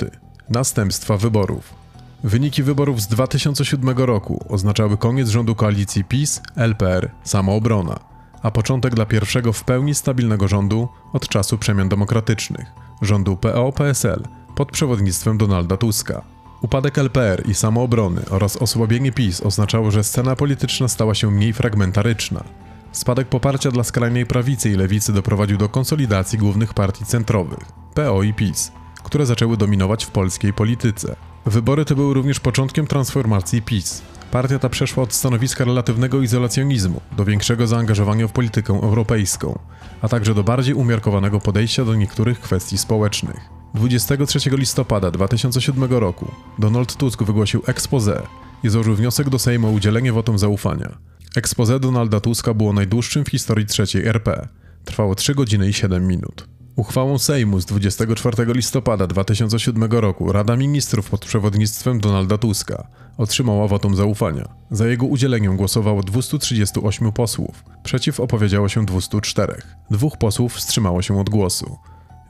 Następstwa 0.49 1.17
wyborów. 1.17 1.81
Wyniki 2.25 2.63
wyborów 2.63 3.01
z 3.01 3.07
2007 3.07 3.99
roku 3.99 4.45
oznaczały 4.49 4.97
koniec 4.97 5.29
rządu 5.29 5.55
koalicji 5.55 6.05
PiS, 6.05 6.43
LPR, 6.57 7.11
Samoobrona, 7.25 8.10
a 8.43 8.51
początek 8.51 8.95
dla 8.95 9.07
pierwszego 9.07 9.53
w 9.53 9.65
pełni 9.65 9.95
stabilnego 9.95 10.49
rządu 10.49 10.89
od 11.13 11.29
czasu 11.29 11.59
przemian 11.59 11.89
demokratycznych, 11.89 12.67
rządu 13.03 13.37
PO-PSL 13.37 14.23
pod 14.55 14.73
przewodnictwem 14.73 15.39
Donalda 15.39 15.77
Tuska. 15.77 16.23
Upadek 16.63 16.99
LPR 16.99 17.49
i 17.49 17.55
samoobrony 17.55 18.23
oraz 18.31 18.57
osłabienie 18.57 19.13
PiS 19.13 19.41
oznaczało, 19.41 19.91
że 19.91 20.05
scena 20.05 20.37
polityczna 20.37 20.89
stała 20.89 21.15
się 21.15 21.31
mniej 21.31 21.53
fragmentaryczna. 21.53 22.45
Spadek 22.93 23.29
poparcia 23.29 23.71
dla 23.71 23.85
skrajnej 23.85 24.27
prawicy 24.27 24.71
i 24.71 24.75
lewicy 24.75 25.13
doprowadził 25.13 25.59
do 25.59 25.69
konsolidacji 25.69 26.39
głównych 26.39 26.75
partii 26.75 27.05
centrowych. 27.05 27.73
PO 27.95 28.23
i 28.23 28.35
PiS, 28.35 28.73
które 29.05 29.27
zaczęły 29.27 29.57
dominować 29.57 30.05
w 30.05 30.11
polskiej 30.11 30.53
polityce. 30.53 31.17
Wybory 31.47 31.85
te 31.85 31.95
były 31.95 32.15
również 32.15 32.41
początkiem 32.41 32.87
transformacji 32.87 33.63
PiS. 33.63 34.03
Partia 34.31 34.59
ta 34.59 34.69
przeszła 34.69 35.03
od 35.03 35.13
stanowiska 35.13 35.65
relatywnego 35.65 36.23
izolacjonizmu 36.23 37.01
do 37.17 37.25
większego 37.25 37.67
zaangażowania 37.67 38.29
w 38.29 38.33
politykę 38.33 38.73
europejską, 38.73 39.59
a 40.03 40.09
także 40.09 40.35
do 40.35 40.45
bardziej 40.45 40.75
umiarkowanego 40.75 41.41
podejścia 41.41 41.85
do 41.85 41.95
niektórych 41.95 42.41
kwestii 42.41 42.79
społecznych. 42.79 43.41
23 43.75 44.39
listopada 44.51 45.11
2007 45.11 45.85
roku 45.85 46.33
Donald 46.59 46.97
Tusk 46.97 47.23
wygłosił 47.23 47.63
expose 47.67 48.23
i 48.65 48.69
złożył 48.69 48.95
wniosek 48.95 49.29
do 49.29 49.39
Sejmu 49.39 49.69
o 49.69 49.71
udzielenie 49.71 50.13
wotum 50.13 50.39
zaufania. 50.39 50.99
Expose 51.37 51.81
Donalda 51.81 52.21
Tuska 52.21 52.55
było 52.55 52.73
najdłuższym 52.73 53.25
w 53.25 53.29
historii 53.29 53.67
III 53.79 54.07
RP. 54.07 54.49
Trwało 54.85 55.15
3 55.15 55.35
godziny 55.35 55.69
i 55.69 55.73
7 55.73 56.07
minut. 56.07 56.60
Uchwałą 56.77 57.19
Sejmu 57.19 57.61
z 57.61 57.67
24 57.67 58.55
listopada 58.55 59.07
2007 59.07 59.83
roku 59.83 60.33
Rada 60.33 60.57
Ministrów 60.57 61.11
pod 61.11 61.25
przewodnictwem 61.25 62.01
Donalda 62.01 62.39
Tuska 62.39 62.87
otrzymała 63.19 63.69
wotum 63.69 63.97
zaufania. 63.97 64.49
Za 64.71 64.87
jego 64.87 65.07
udzieleniem 65.07 65.57
głosowało 65.57 66.03
238 66.03 67.13
posłów, 67.13 67.65
przeciw 67.83 68.21
opowiedziało 68.21 68.69
się 68.69 68.87
204. 68.87 69.55
Dwóch 69.91 70.17
posłów 70.17 70.55
wstrzymało 70.55 71.03
się 71.03 71.21
od 71.21 71.31
głosu. 71.31 71.79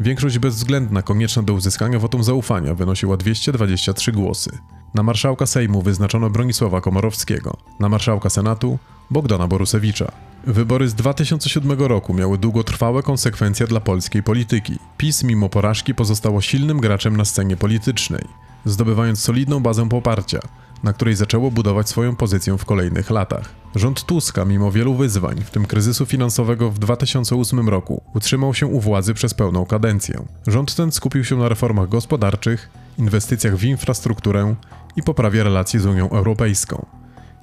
Większość 0.01 0.39
bezwzględna 0.39 1.03
konieczna 1.03 1.43
do 1.43 1.55
uzyskania 1.55 1.99
wotum 1.99 2.25
zaufania 2.25 2.75
wynosiła 2.75 3.17
223 3.17 4.13
głosy. 4.13 4.59
Na 4.95 5.03
marszałka 5.03 5.47
Sejmu 5.47 5.83
wyznaczono 5.83 6.31
Bronisława 6.31 6.81
Komorowskiego, 6.81 7.57
na 7.81 7.89
marszałka 7.89 8.31
Senatu 8.31 8.79
Bogdana 9.11 9.49
Borusewicza. 9.49 10.13
Wybory 10.47 10.89
z 10.89 10.95
2007 10.95 11.81
roku 11.81 12.15
miały 12.15 12.39
długotrwałe 12.39 13.03
konsekwencje 13.03 13.67
dla 13.67 13.81
polskiej 13.81 14.23
polityki. 14.23 14.79
PiS 14.97 15.25
mimo 15.25 15.49
porażki 15.49 15.95
pozostało 15.95 16.41
silnym 16.41 16.81
graczem 16.81 17.17
na 17.17 17.25
scenie 17.25 17.57
politycznej, 17.57 18.25
zdobywając 18.65 19.21
solidną 19.21 19.61
bazę 19.61 19.89
poparcia, 19.89 20.41
na 20.83 20.93
której 20.93 21.15
zaczęło 21.15 21.51
budować 21.51 21.89
swoją 21.89 22.17
pozycję 22.17 22.59
w 22.59 22.65
kolejnych 22.65 23.11
latach. 23.11 23.60
Rząd 23.75 24.05
Tuska, 24.05 24.45
mimo 24.45 24.73
wielu 24.73 24.95
wyzwań, 24.95 25.41
w 25.45 25.51
tym 25.51 25.67
kryzysu 25.67 26.07
finansowego 26.07 26.71
w 26.71 26.79
2008 26.79 27.69
roku, 27.69 28.03
utrzymał 28.15 28.55
się 28.55 28.67
u 28.67 28.81
władzy 28.81 29.15
przez 29.15 29.35
pełną 29.35 29.67
kadencję. 29.67 30.27
Rząd 30.47 30.75
ten 30.75 30.93
skupił 30.93 31.25
się 31.25 31.37
na 31.37 31.49
reformach 31.49 31.89
gospodarczych, 31.89 32.71
inwestycjach 32.99 33.57
w 33.57 33.65
infrastrukturę 33.65 34.55
i 34.97 35.03
poprawie 35.03 35.45
relacji 35.45 35.81
z 35.81 35.87
Unią 35.87 36.11
Europejską. 36.11 36.87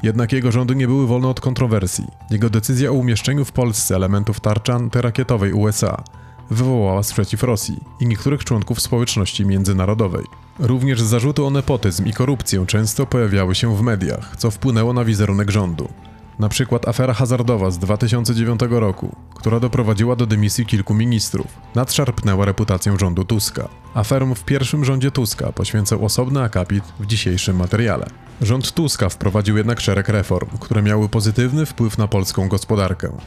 Jednak 0.03 0.31
jego 0.31 0.51
rządy 0.51 0.75
nie 0.75 0.87
były 0.87 1.07
wolne 1.07 1.27
od 1.27 1.41
kontrowersji. 1.41 2.05
Jego 2.31 2.49
decyzja 2.49 2.89
o 2.89 2.93
umieszczeniu 2.93 3.45
w 3.45 3.51
Polsce 3.51 3.95
elementów 3.95 4.39
tarczy 4.39 4.73
antyrakietowej 4.73 5.53
USA 5.53 6.03
wywołała 6.51 7.03
sprzeciw 7.03 7.43
Rosji 7.43 7.77
i 7.99 8.07
niektórych 8.07 8.43
członków 8.43 8.81
społeczności 8.81 9.45
międzynarodowej. 9.45 10.25
Również 10.59 11.01
zarzuty 11.01 11.43
o 11.43 11.49
nepotyzm 11.49 12.05
i 12.05 12.13
korupcję 12.13 12.65
często 12.65 13.05
pojawiały 13.05 13.55
się 13.55 13.77
w 13.77 13.81
mediach, 13.81 14.35
co 14.37 14.51
wpłynęło 14.51 14.93
na 14.93 15.05
wizerunek 15.05 15.51
rządu. 15.51 15.89
Na 16.39 16.49
przykład 16.49 16.87
afera 16.87 17.13
hazardowa 17.13 17.71
z 17.71 17.77
2009 17.77 18.61
roku, 18.69 19.15
która 19.35 19.59
doprowadziła 19.59 20.15
do 20.15 20.25
dymisji 20.25 20.65
kilku 20.65 20.93
ministrów, 20.93 21.47
nadszarpnęła 21.75 22.45
reputację 22.45 22.99
rządu 22.99 23.25
Tuska. 23.25 23.69
Aferom 23.93 24.35
w 24.35 24.43
pierwszym 24.43 24.85
rządzie 24.85 25.11
Tuska 25.11 25.51
poświęcał 25.51 26.05
osobny 26.05 26.41
akapit 26.41 26.83
w 26.99 27.05
dzisiejszym 27.05 27.57
materiale. 27.57 28.07
Rząd 28.41 28.71
Tuska 28.71 29.09
wprowadził 29.09 29.57
jednak 29.57 29.79
szereg 29.79 30.09
reform, 30.09 30.57
które 30.59 30.81
miały 30.81 31.09
pozytywny 31.09 31.65
wpływ 31.65 31.97
na 31.97 32.07
polską 32.07 32.47
gospodarkę. 32.47 33.17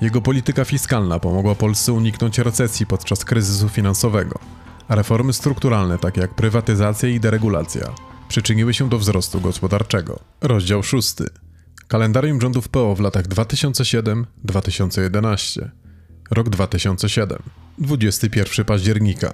Jego 0.00 0.20
polityka 0.20 0.64
fiskalna 0.64 1.18
pomogła 1.18 1.54
Polsce 1.54 1.92
uniknąć 1.92 2.38
recesji 2.38 2.86
podczas 2.86 3.24
kryzysu 3.24 3.68
finansowego, 3.68 4.38
a 4.88 4.94
reformy 4.94 5.32
strukturalne 5.32 5.98
takie 5.98 6.20
jak 6.20 6.34
prywatyzacja 6.34 7.08
i 7.08 7.20
deregulacja 7.20 7.82
przyczyniły 8.28 8.74
się 8.74 8.88
do 8.88 8.98
wzrostu 8.98 9.40
gospodarczego. 9.40 10.18
Rozdział 10.40 10.82
6. 10.82 11.14
Kalendarium 11.88 12.40
rządów 12.40 12.68
PO 12.68 12.94
w 12.94 13.00
latach 13.00 13.28
2007-2011. 13.28 15.68
Rok 16.30 16.48
2007. 16.48 17.38
21 17.78 18.64
października. 18.64 19.32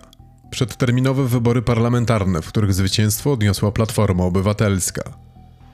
Przedterminowe 0.50 1.28
wybory 1.28 1.62
parlamentarne, 1.62 2.42
w 2.42 2.48
których 2.48 2.74
zwycięstwo 2.74 3.32
odniosła 3.32 3.72
Platforma 3.72 4.24
Obywatelska. 4.24 5.02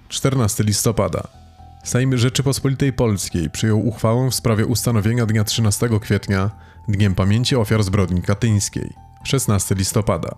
14 0.08 0.64
listopada. 0.64 1.28
Sejm 1.84 2.18
Rzeczypospolitej 2.18 2.92
Polskiej 2.92 3.50
przyjął 3.50 3.86
uchwałę 3.86 4.30
w 4.30 4.34
sprawie 4.34 4.66
ustanowienia 4.66 5.26
dnia 5.26 5.44
13 5.44 5.88
kwietnia 6.00 6.50
Dniem 6.88 7.14
Pamięci 7.14 7.56
Ofiar 7.56 7.82
Zbrodni 7.82 8.22
Katyńskiej. 8.22 8.92
16 9.24 9.74
listopada. 9.74 10.34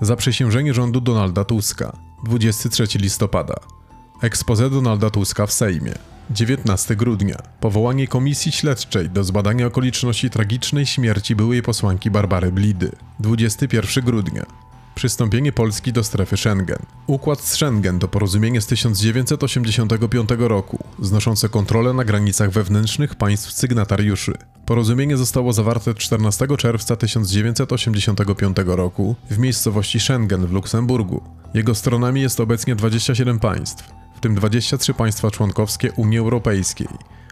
Zaprzysiężenie 0.00 0.74
rządu 0.74 1.00
Donalda 1.00 1.44
Tuska. 1.44 1.96
23 2.26 2.98
listopada. 2.98 3.54
Expose 4.22 4.70
Donalda 4.70 5.10
Tuska 5.10 5.46
w 5.46 5.52
Sejmie. 5.52 5.92
19 6.30 6.96
grudnia. 6.96 7.36
Powołanie 7.60 8.08
komisji 8.08 8.52
śledczej 8.52 9.10
do 9.10 9.24
zbadania 9.24 9.66
okoliczności 9.66 10.30
tragicznej 10.30 10.86
śmierci 10.86 11.36
byłej 11.36 11.62
posłanki 11.62 12.10
Barbary 12.10 12.52
Blidy. 12.52 12.92
21 13.20 14.04
grudnia. 14.04 14.46
Przystąpienie 14.94 15.52
Polski 15.52 15.92
do 15.92 16.04
strefy 16.04 16.36
Schengen. 16.36 16.78
Układ 17.06 17.40
z 17.40 17.52
Schengen 17.52 17.98
to 17.98 18.08
porozumienie 18.08 18.60
z 18.60 18.66
1985 18.66 20.28
roku, 20.38 20.84
znoszące 20.98 21.48
kontrolę 21.48 21.92
na 21.92 22.04
granicach 22.04 22.50
wewnętrznych 22.50 23.14
państw 23.14 23.52
sygnatariuszy. 23.52 24.32
Porozumienie 24.66 25.16
zostało 25.16 25.52
zawarte 25.52 25.94
14 25.94 26.46
czerwca 26.58 26.96
1985 26.96 28.56
roku 28.66 29.16
w 29.30 29.38
miejscowości 29.38 30.00
Schengen 30.00 30.46
w 30.46 30.52
Luksemburgu. 30.52 31.22
Jego 31.54 31.74
stronami 31.74 32.20
jest 32.20 32.40
obecnie 32.40 32.76
27 32.76 33.38
państw, 33.40 33.93
tym 34.24 34.34
23 34.34 34.94
państwa 34.94 35.30
członkowskie 35.30 35.92
Unii 35.92 36.18
Europejskiej 36.18 36.88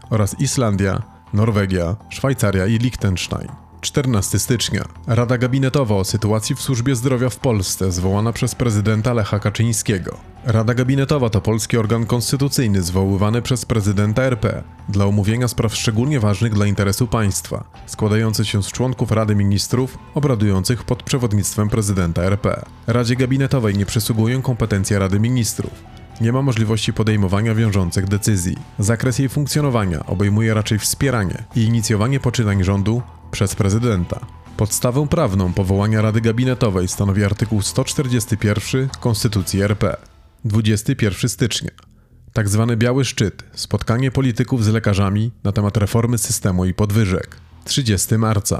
oraz 0.09 0.39
Islandia, 0.39 1.01
Norwegia, 1.33 1.95
Szwajcaria 2.09 2.67
i 2.67 2.77
Liechtenstein. 2.77 3.47
14 3.81 4.39
stycznia. 4.39 4.85
Rada 5.07 5.37
Gabinetowa 5.37 5.95
o 5.95 6.03
sytuacji 6.03 6.55
w 6.55 6.61
służbie 6.61 6.95
zdrowia 6.95 7.29
w 7.29 7.37
Polsce 7.37 7.91
zwołana 7.91 8.33
przez 8.33 8.55
prezydenta 8.55 9.13
Lecha 9.13 9.39
Kaczyńskiego. 9.39 10.17
Rada 10.43 10.73
Gabinetowa 10.73 11.29
to 11.29 11.41
polski 11.41 11.77
organ 11.77 12.05
konstytucyjny 12.05 12.81
zwoływany 12.81 13.41
przez 13.41 13.65
prezydenta 13.65 14.23
RP 14.23 14.63
dla 14.89 15.05
omówienia 15.05 15.47
spraw 15.47 15.75
szczególnie 15.75 16.19
ważnych 16.19 16.53
dla 16.53 16.65
interesu 16.65 17.07
państwa, 17.07 17.63
składający 17.85 18.45
się 18.45 18.63
z 18.63 18.71
członków 18.71 19.11
Rady 19.11 19.35
Ministrów 19.35 19.97
obradujących 20.15 20.83
pod 20.83 21.03
przewodnictwem 21.03 21.69
prezydenta 21.69 22.23
RP. 22.23 22.65
Radzie 22.87 23.15
Gabinetowej 23.15 23.77
nie 23.77 23.85
przysługują 23.85 24.41
kompetencje 24.41 24.99
Rady 24.99 25.19
Ministrów. 25.19 25.92
Nie 26.21 26.31
ma 26.31 26.41
możliwości 26.41 26.93
podejmowania 26.93 27.55
wiążących 27.55 28.07
decyzji. 28.07 28.57
Zakres 28.79 29.19
jej 29.19 29.29
funkcjonowania 29.29 30.05
obejmuje 30.05 30.53
raczej 30.53 30.79
wspieranie 30.79 31.43
i 31.55 31.63
inicjowanie 31.63 32.19
poczynań 32.19 32.63
rządu 32.63 33.01
przez 33.31 33.55
prezydenta. 33.55 34.19
Podstawę 34.57 35.07
prawną 35.07 35.53
powołania 35.53 36.01
Rady 36.01 36.21
Gabinetowej 36.21 36.87
stanowi 36.87 37.23
artykuł 37.23 37.61
141 37.61 38.89
Konstytucji 38.99 39.61
RP. 39.61 39.97
21 40.45 41.29
stycznia. 41.29 41.71
Tak 42.33 42.49
zwany 42.49 42.77
Biały 42.77 43.05
Szczyt 43.05 43.43
spotkanie 43.53 44.11
polityków 44.11 44.63
z 44.63 44.67
lekarzami 44.67 45.31
na 45.43 45.51
temat 45.51 45.77
reformy 45.77 46.17
systemu 46.17 46.65
i 46.65 46.73
podwyżek. 46.73 47.37
30 47.65 48.17
marca. 48.17 48.59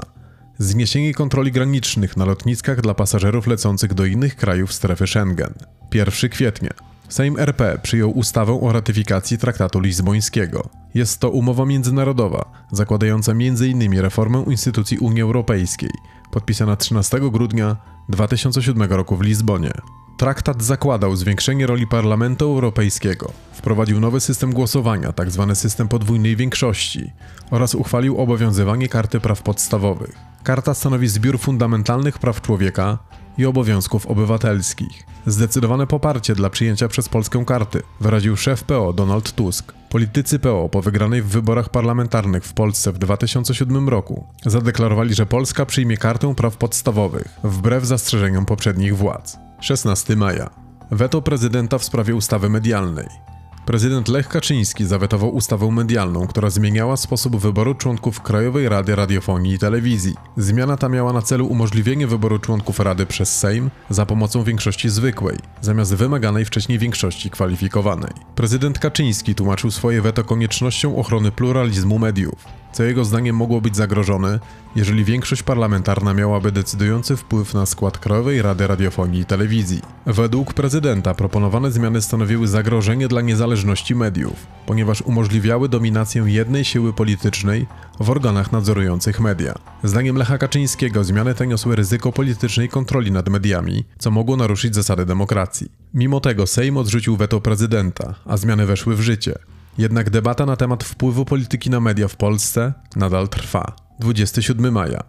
Zniesienie 0.58 1.14
kontroli 1.14 1.52
granicznych 1.52 2.16
na 2.16 2.24
lotniskach 2.24 2.80
dla 2.80 2.94
pasażerów 2.94 3.46
lecących 3.46 3.94
do 3.94 4.04
innych 4.04 4.36
krajów 4.36 4.72
strefy 4.72 5.06
Schengen. 5.06 5.54
1 5.92 6.30
kwietnia. 6.30 6.93
Sejm 7.08 7.38
RP 7.38 7.78
przyjął 7.82 8.10
ustawę 8.10 8.60
o 8.60 8.72
ratyfikacji 8.72 9.38
traktatu 9.38 9.80
lizbońskiego. 9.80 10.68
Jest 10.94 11.20
to 11.20 11.30
umowa 11.30 11.64
międzynarodowa, 11.64 12.44
zakładająca 12.72 13.32
m.in. 13.32 13.98
reformę 13.98 14.44
instytucji 14.48 14.98
Unii 14.98 15.22
Europejskiej, 15.22 15.90
podpisana 16.30 16.76
13 16.76 17.20
grudnia 17.20 17.76
2007 18.08 18.92
roku 18.92 19.16
w 19.16 19.22
Lizbonie. 19.22 19.72
Traktat 20.16 20.62
zakładał 20.62 21.16
zwiększenie 21.16 21.66
roli 21.66 21.86
Parlamentu 21.86 22.44
Europejskiego, 22.44 23.32
wprowadził 23.52 24.00
nowy 24.00 24.20
system 24.20 24.52
głosowania, 24.52 25.12
tzw. 25.12 25.52
system 25.54 25.88
podwójnej 25.88 26.36
większości, 26.36 27.10
oraz 27.50 27.74
uchwalił 27.74 28.18
obowiązywanie 28.18 28.88
Karty 28.88 29.20
Praw 29.20 29.42
Podstawowych. 29.42 30.16
Karta 30.42 30.74
stanowi 30.74 31.08
zbiór 31.08 31.38
fundamentalnych 31.38 32.18
praw 32.18 32.40
człowieka 32.42 32.98
i 33.38 33.46
obowiązków 33.46 34.06
obywatelskich. 34.06 35.06
Zdecydowane 35.26 35.86
poparcie 35.86 36.34
dla 36.34 36.50
przyjęcia 36.50 36.88
przez 36.88 37.08
Polskę 37.08 37.44
karty 37.44 37.82
wyraził 38.00 38.36
szef 38.36 38.64
PO 38.64 38.92
Donald 38.92 39.32
Tusk. 39.32 39.72
Politycy 39.90 40.38
PO 40.38 40.68
po 40.68 40.82
wygranej 40.82 41.22
w 41.22 41.28
wyborach 41.28 41.68
parlamentarnych 41.68 42.44
w 42.44 42.52
Polsce 42.52 42.92
w 42.92 42.98
2007 42.98 43.88
roku 43.88 44.26
zadeklarowali, 44.46 45.14
że 45.14 45.26
Polska 45.26 45.66
przyjmie 45.66 45.96
kartę 45.96 46.34
praw 46.34 46.56
podstawowych, 46.56 47.28
wbrew 47.44 47.84
zastrzeżeniom 47.84 48.46
poprzednich 48.46 48.96
władz. 48.96 49.36
16 49.60 50.16
maja. 50.16 50.50
Weto 50.90 51.22
prezydenta 51.22 51.78
w 51.78 51.84
sprawie 51.84 52.14
ustawy 52.14 52.50
medialnej. 52.50 53.33
Prezydent 53.66 54.08
Lech 54.08 54.28
Kaczyński 54.28 54.84
zawetował 54.84 55.34
ustawę 55.34 55.70
medialną, 55.70 56.26
która 56.26 56.50
zmieniała 56.50 56.96
sposób 56.96 57.36
wyboru 57.36 57.74
członków 57.74 58.20
Krajowej 58.20 58.68
Rady 58.68 58.96
Radiofonii 58.96 59.54
i 59.54 59.58
Telewizji. 59.58 60.14
Zmiana 60.36 60.76
ta 60.76 60.88
miała 60.88 61.12
na 61.12 61.22
celu 61.22 61.46
umożliwienie 61.46 62.06
wyboru 62.06 62.38
członków 62.38 62.80
Rady 62.80 63.06
przez 63.06 63.38
Sejm 63.38 63.70
za 63.90 64.06
pomocą 64.06 64.44
większości 64.44 64.90
zwykłej, 64.90 65.38
zamiast 65.60 65.94
wymaganej 65.94 66.44
wcześniej 66.44 66.78
większości 66.78 67.30
kwalifikowanej. 67.30 68.12
Prezydent 68.34 68.78
Kaczyński 68.78 69.34
tłumaczył 69.34 69.70
swoje 69.70 70.02
weto 70.02 70.24
koniecznością 70.24 70.96
ochrony 70.96 71.32
pluralizmu 71.32 71.98
mediów 71.98 72.63
co 72.74 72.84
jego 72.84 73.04
zdaniem 73.04 73.36
mogło 73.36 73.60
być 73.60 73.76
zagrożone, 73.76 74.40
jeżeli 74.76 75.04
większość 75.04 75.42
parlamentarna 75.42 76.14
miałaby 76.14 76.52
decydujący 76.52 77.16
wpływ 77.16 77.54
na 77.54 77.66
skład 77.66 77.98
Krajowej 77.98 78.42
Rady 78.42 78.66
Radiofonii 78.66 79.20
i 79.20 79.24
Telewizji. 79.24 79.80
Według 80.06 80.54
prezydenta 80.54 81.14
proponowane 81.14 81.70
zmiany 81.70 82.02
stanowiły 82.02 82.48
zagrożenie 82.48 83.08
dla 83.08 83.20
niezależności 83.20 83.94
mediów, 83.94 84.46
ponieważ 84.66 85.02
umożliwiały 85.02 85.68
dominację 85.68 86.24
jednej 86.26 86.64
siły 86.64 86.92
politycznej 86.92 87.66
w 88.00 88.10
organach 88.10 88.52
nadzorujących 88.52 89.20
media. 89.20 89.54
Zdaniem 89.84 90.16
Lecha 90.16 90.38
Kaczyńskiego 90.38 91.04
zmiany 91.04 91.34
te 91.34 91.46
niosły 91.46 91.76
ryzyko 91.76 92.12
politycznej 92.12 92.68
kontroli 92.68 93.12
nad 93.12 93.28
mediami, 93.28 93.84
co 93.98 94.10
mogło 94.10 94.36
naruszyć 94.36 94.74
zasady 94.74 95.06
demokracji. 95.06 95.68
Mimo 95.94 96.20
tego 96.20 96.46
Sejm 96.46 96.76
odrzucił 96.76 97.16
weto 97.16 97.40
prezydenta, 97.40 98.14
a 98.24 98.36
zmiany 98.36 98.66
weszły 98.66 98.96
w 98.96 99.00
życie. 99.00 99.38
Jednak 99.78 100.10
debata 100.10 100.46
na 100.46 100.56
temat 100.56 100.84
wpływu 100.84 101.24
polityki 101.24 101.70
na 101.70 101.80
media 101.80 102.08
w 102.08 102.16
Polsce 102.16 102.72
nadal 102.96 103.28
trwa. 103.28 103.76
27 103.98 104.72
maja. 104.72 105.00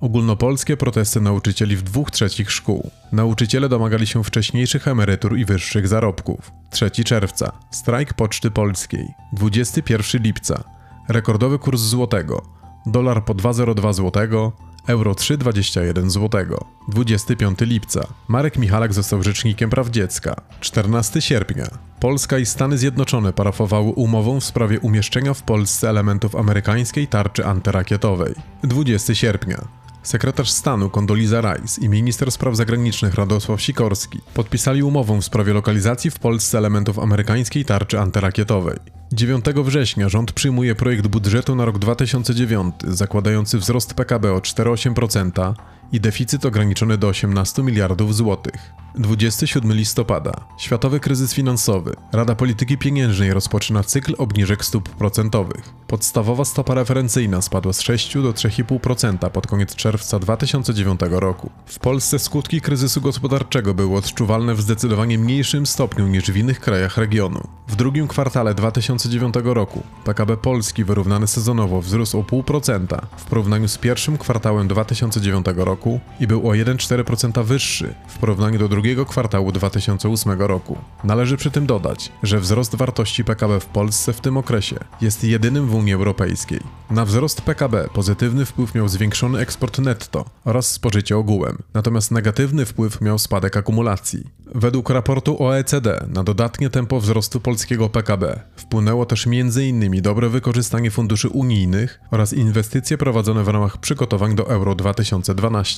Ogólnopolskie 0.00 0.76
protesty 0.76 1.20
nauczycieli 1.20 1.76
w 1.76 1.82
dwóch 1.82 2.10
trzecich 2.10 2.50
szkół. 2.52 2.90
Nauczyciele 3.12 3.68
domagali 3.68 4.06
się 4.06 4.24
wcześniejszych 4.24 4.88
emerytur 4.88 5.38
i 5.38 5.44
wyższych 5.44 5.88
zarobków. 5.88 6.52
3 6.70 6.90
czerwca. 6.90 7.52
Strajk 7.70 8.14
Poczty 8.14 8.50
Polskiej. 8.50 9.08
21 9.32 10.22
lipca. 10.22 10.64
Rekordowy 11.08 11.58
kurs 11.58 11.80
złotego. 11.80 12.42
Dolar 12.86 13.24
po 13.24 13.34
2,02 13.34 13.92
złotego 13.94 14.52
euro 14.90 15.12
3,21 15.12 16.10
zł. 16.10 16.46
25 16.88 17.60
lipca. 17.60 18.06
Marek 18.28 18.58
Michalak 18.58 18.92
został 18.92 19.22
rzecznikiem 19.22 19.70
praw 19.70 19.90
dziecka. 19.90 20.36
14 20.60 21.20
sierpnia. 21.20 21.66
Polska 22.00 22.38
i 22.38 22.46
Stany 22.46 22.78
Zjednoczone 22.78 23.32
parafowały 23.32 23.90
umowę 23.90 24.40
w 24.40 24.44
sprawie 24.44 24.80
umieszczenia 24.80 25.34
w 25.34 25.42
Polsce 25.42 25.88
elementów 25.88 26.36
amerykańskiej 26.36 27.08
tarczy 27.08 27.46
antyrakietowej. 27.46 28.34
20 28.64 29.14
sierpnia. 29.14 29.79
Sekretarz 30.02 30.50
stanu 30.50 30.90
Condoleezza 30.90 31.40
Rice 31.40 31.80
i 31.80 31.88
minister 31.88 32.32
spraw 32.32 32.56
zagranicznych 32.56 33.14
Radosław 33.14 33.62
Sikorski 33.62 34.18
podpisali 34.34 34.82
umowę 34.82 35.18
w 35.20 35.24
sprawie 35.24 35.52
lokalizacji 35.52 36.10
w 36.10 36.18
Polsce 36.18 36.58
elementów 36.58 36.98
amerykańskiej 36.98 37.64
tarczy 37.64 38.00
antyrakietowej. 38.00 38.76
9 39.12 39.44
września 39.44 40.08
rząd 40.08 40.32
przyjmuje 40.32 40.74
projekt 40.74 41.06
budżetu 41.06 41.56
na 41.56 41.64
rok 41.64 41.78
2009 41.78 42.74
zakładający 42.88 43.58
wzrost 43.58 43.94
PKB 43.94 44.32
o 44.32 44.38
4,8% 44.38 45.54
i 45.92 46.00
deficyt 46.00 46.44
ograniczony 46.44 46.98
do 46.98 47.08
18 47.08 47.62
miliardów 47.62 48.14
złotych. 48.14 48.72
27 48.94 49.72
listopada. 49.72 50.32
Światowy 50.58 51.00
kryzys 51.00 51.34
finansowy. 51.34 51.94
Rada 52.12 52.34
Polityki 52.34 52.78
Pieniężnej 52.78 53.34
rozpoczyna 53.34 53.82
cykl 53.82 54.14
obniżek 54.18 54.64
stóp 54.64 54.88
procentowych. 54.88 55.72
Podstawowa 55.86 56.44
stopa 56.44 56.74
referencyjna 56.74 57.42
spadła 57.42 57.72
z 57.72 57.80
6 57.80 58.14
do 58.14 58.32
3,5% 58.32 59.30
pod 59.30 59.46
koniec 59.46 59.74
czerwca 59.74 60.18
2009 60.18 61.00
roku. 61.10 61.50
W 61.66 61.78
Polsce 61.78 62.18
skutki 62.18 62.60
kryzysu 62.60 63.00
gospodarczego 63.00 63.74
były 63.74 63.96
odczuwalne 63.96 64.54
w 64.54 64.60
zdecydowanie 64.60 65.18
mniejszym 65.18 65.66
stopniu 65.66 66.06
niż 66.06 66.30
w 66.30 66.36
innych 66.36 66.60
krajach 66.60 66.96
regionu. 66.96 67.48
W 67.68 67.76
drugim 67.76 68.08
kwartale 68.08 68.54
2009 68.54 69.34
roku 69.44 69.82
PKB 70.04 70.36
Polski 70.36 70.84
wyrównany 70.84 71.26
sezonowo 71.26 71.80
wzrósł 71.80 72.18
o 72.18 72.22
0,5% 72.22 72.98
w 73.16 73.24
porównaniu 73.24 73.68
z 73.68 73.78
pierwszym 73.78 74.18
kwartałem 74.18 74.68
2009 74.68 75.46
roku 75.56 75.79
i 76.20 76.26
był 76.26 76.48
o 76.48 76.52
1,4% 76.52 77.44
wyższy 77.44 77.94
w 78.08 78.18
porównaniu 78.18 78.58
do 78.58 78.68
drugiego 78.68 79.06
kwartału 79.06 79.52
2008 79.52 80.42
roku. 80.42 80.78
Należy 81.04 81.36
przy 81.36 81.50
tym 81.50 81.66
dodać, 81.66 82.12
że 82.22 82.40
wzrost 82.40 82.74
wartości 82.74 83.24
PKB 83.24 83.60
w 83.60 83.66
Polsce 83.66 84.12
w 84.12 84.20
tym 84.20 84.36
okresie 84.36 84.76
jest 85.00 85.24
jedynym 85.24 85.66
w 85.66 85.74
Unii 85.74 85.94
Europejskiej. 85.94 86.60
Na 86.90 87.04
wzrost 87.04 87.40
PKB 87.42 87.88
pozytywny 87.94 88.44
wpływ 88.44 88.74
miał 88.74 88.88
zwiększony 88.88 89.38
eksport 89.38 89.78
netto 89.78 90.24
oraz 90.44 90.70
spożycie 90.70 91.16
ogółem, 91.16 91.58
natomiast 91.74 92.10
negatywny 92.10 92.66
wpływ 92.66 93.00
miał 93.00 93.18
spadek 93.18 93.56
akumulacji. 93.56 94.24
Według 94.54 94.90
raportu 94.90 95.42
OECD 95.42 96.06
na 96.08 96.24
dodatnie 96.24 96.70
tempo 96.70 97.00
wzrostu 97.00 97.40
polskiego 97.40 97.88
PKB 97.88 98.40
wpłynęło 98.56 99.06
też 99.06 99.26
m.in. 99.26 100.02
dobre 100.02 100.28
wykorzystanie 100.28 100.90
funduszy 100.90 101.28
unijnych 101.28 102.00
oraz 102.10 102.32
inwestycje 102.32 102.98
prowadzone 102.98 103.44
w 103.44 103.48
ramach 103.48 103.78
przygotowań 103.78 104.34
do 104.34 104.50
Euro 104.50 104.74
2012. 104.74 105.69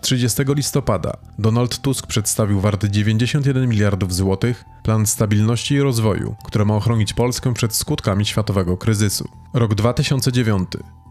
30 0.00 0.42
listopada 0.54 1.16
Donald 1.38 1.78
Tusk 1.78 2.06
przedstawił 2.06 2.60
warty 2.60 2.90
91 2.90 3.68
miliardów 3.68 4.14
złotych 4.14 4.64
plan 4.82 5.06
stabilności 5.06 5.74
i 5.74 5.80
rozwoju, 5.80 6.34
który 6.44 6.64
ma 6.64 6.74
ochronić 6.74 7.12
Polskę 7.12 7.54
przed 7.54 7.74
skutkami 7.74 8.26
światowego 8.26 8.76
kryzysu. 8.76 9.28
Rok 9.54 9.74
2009, 9.74 10.68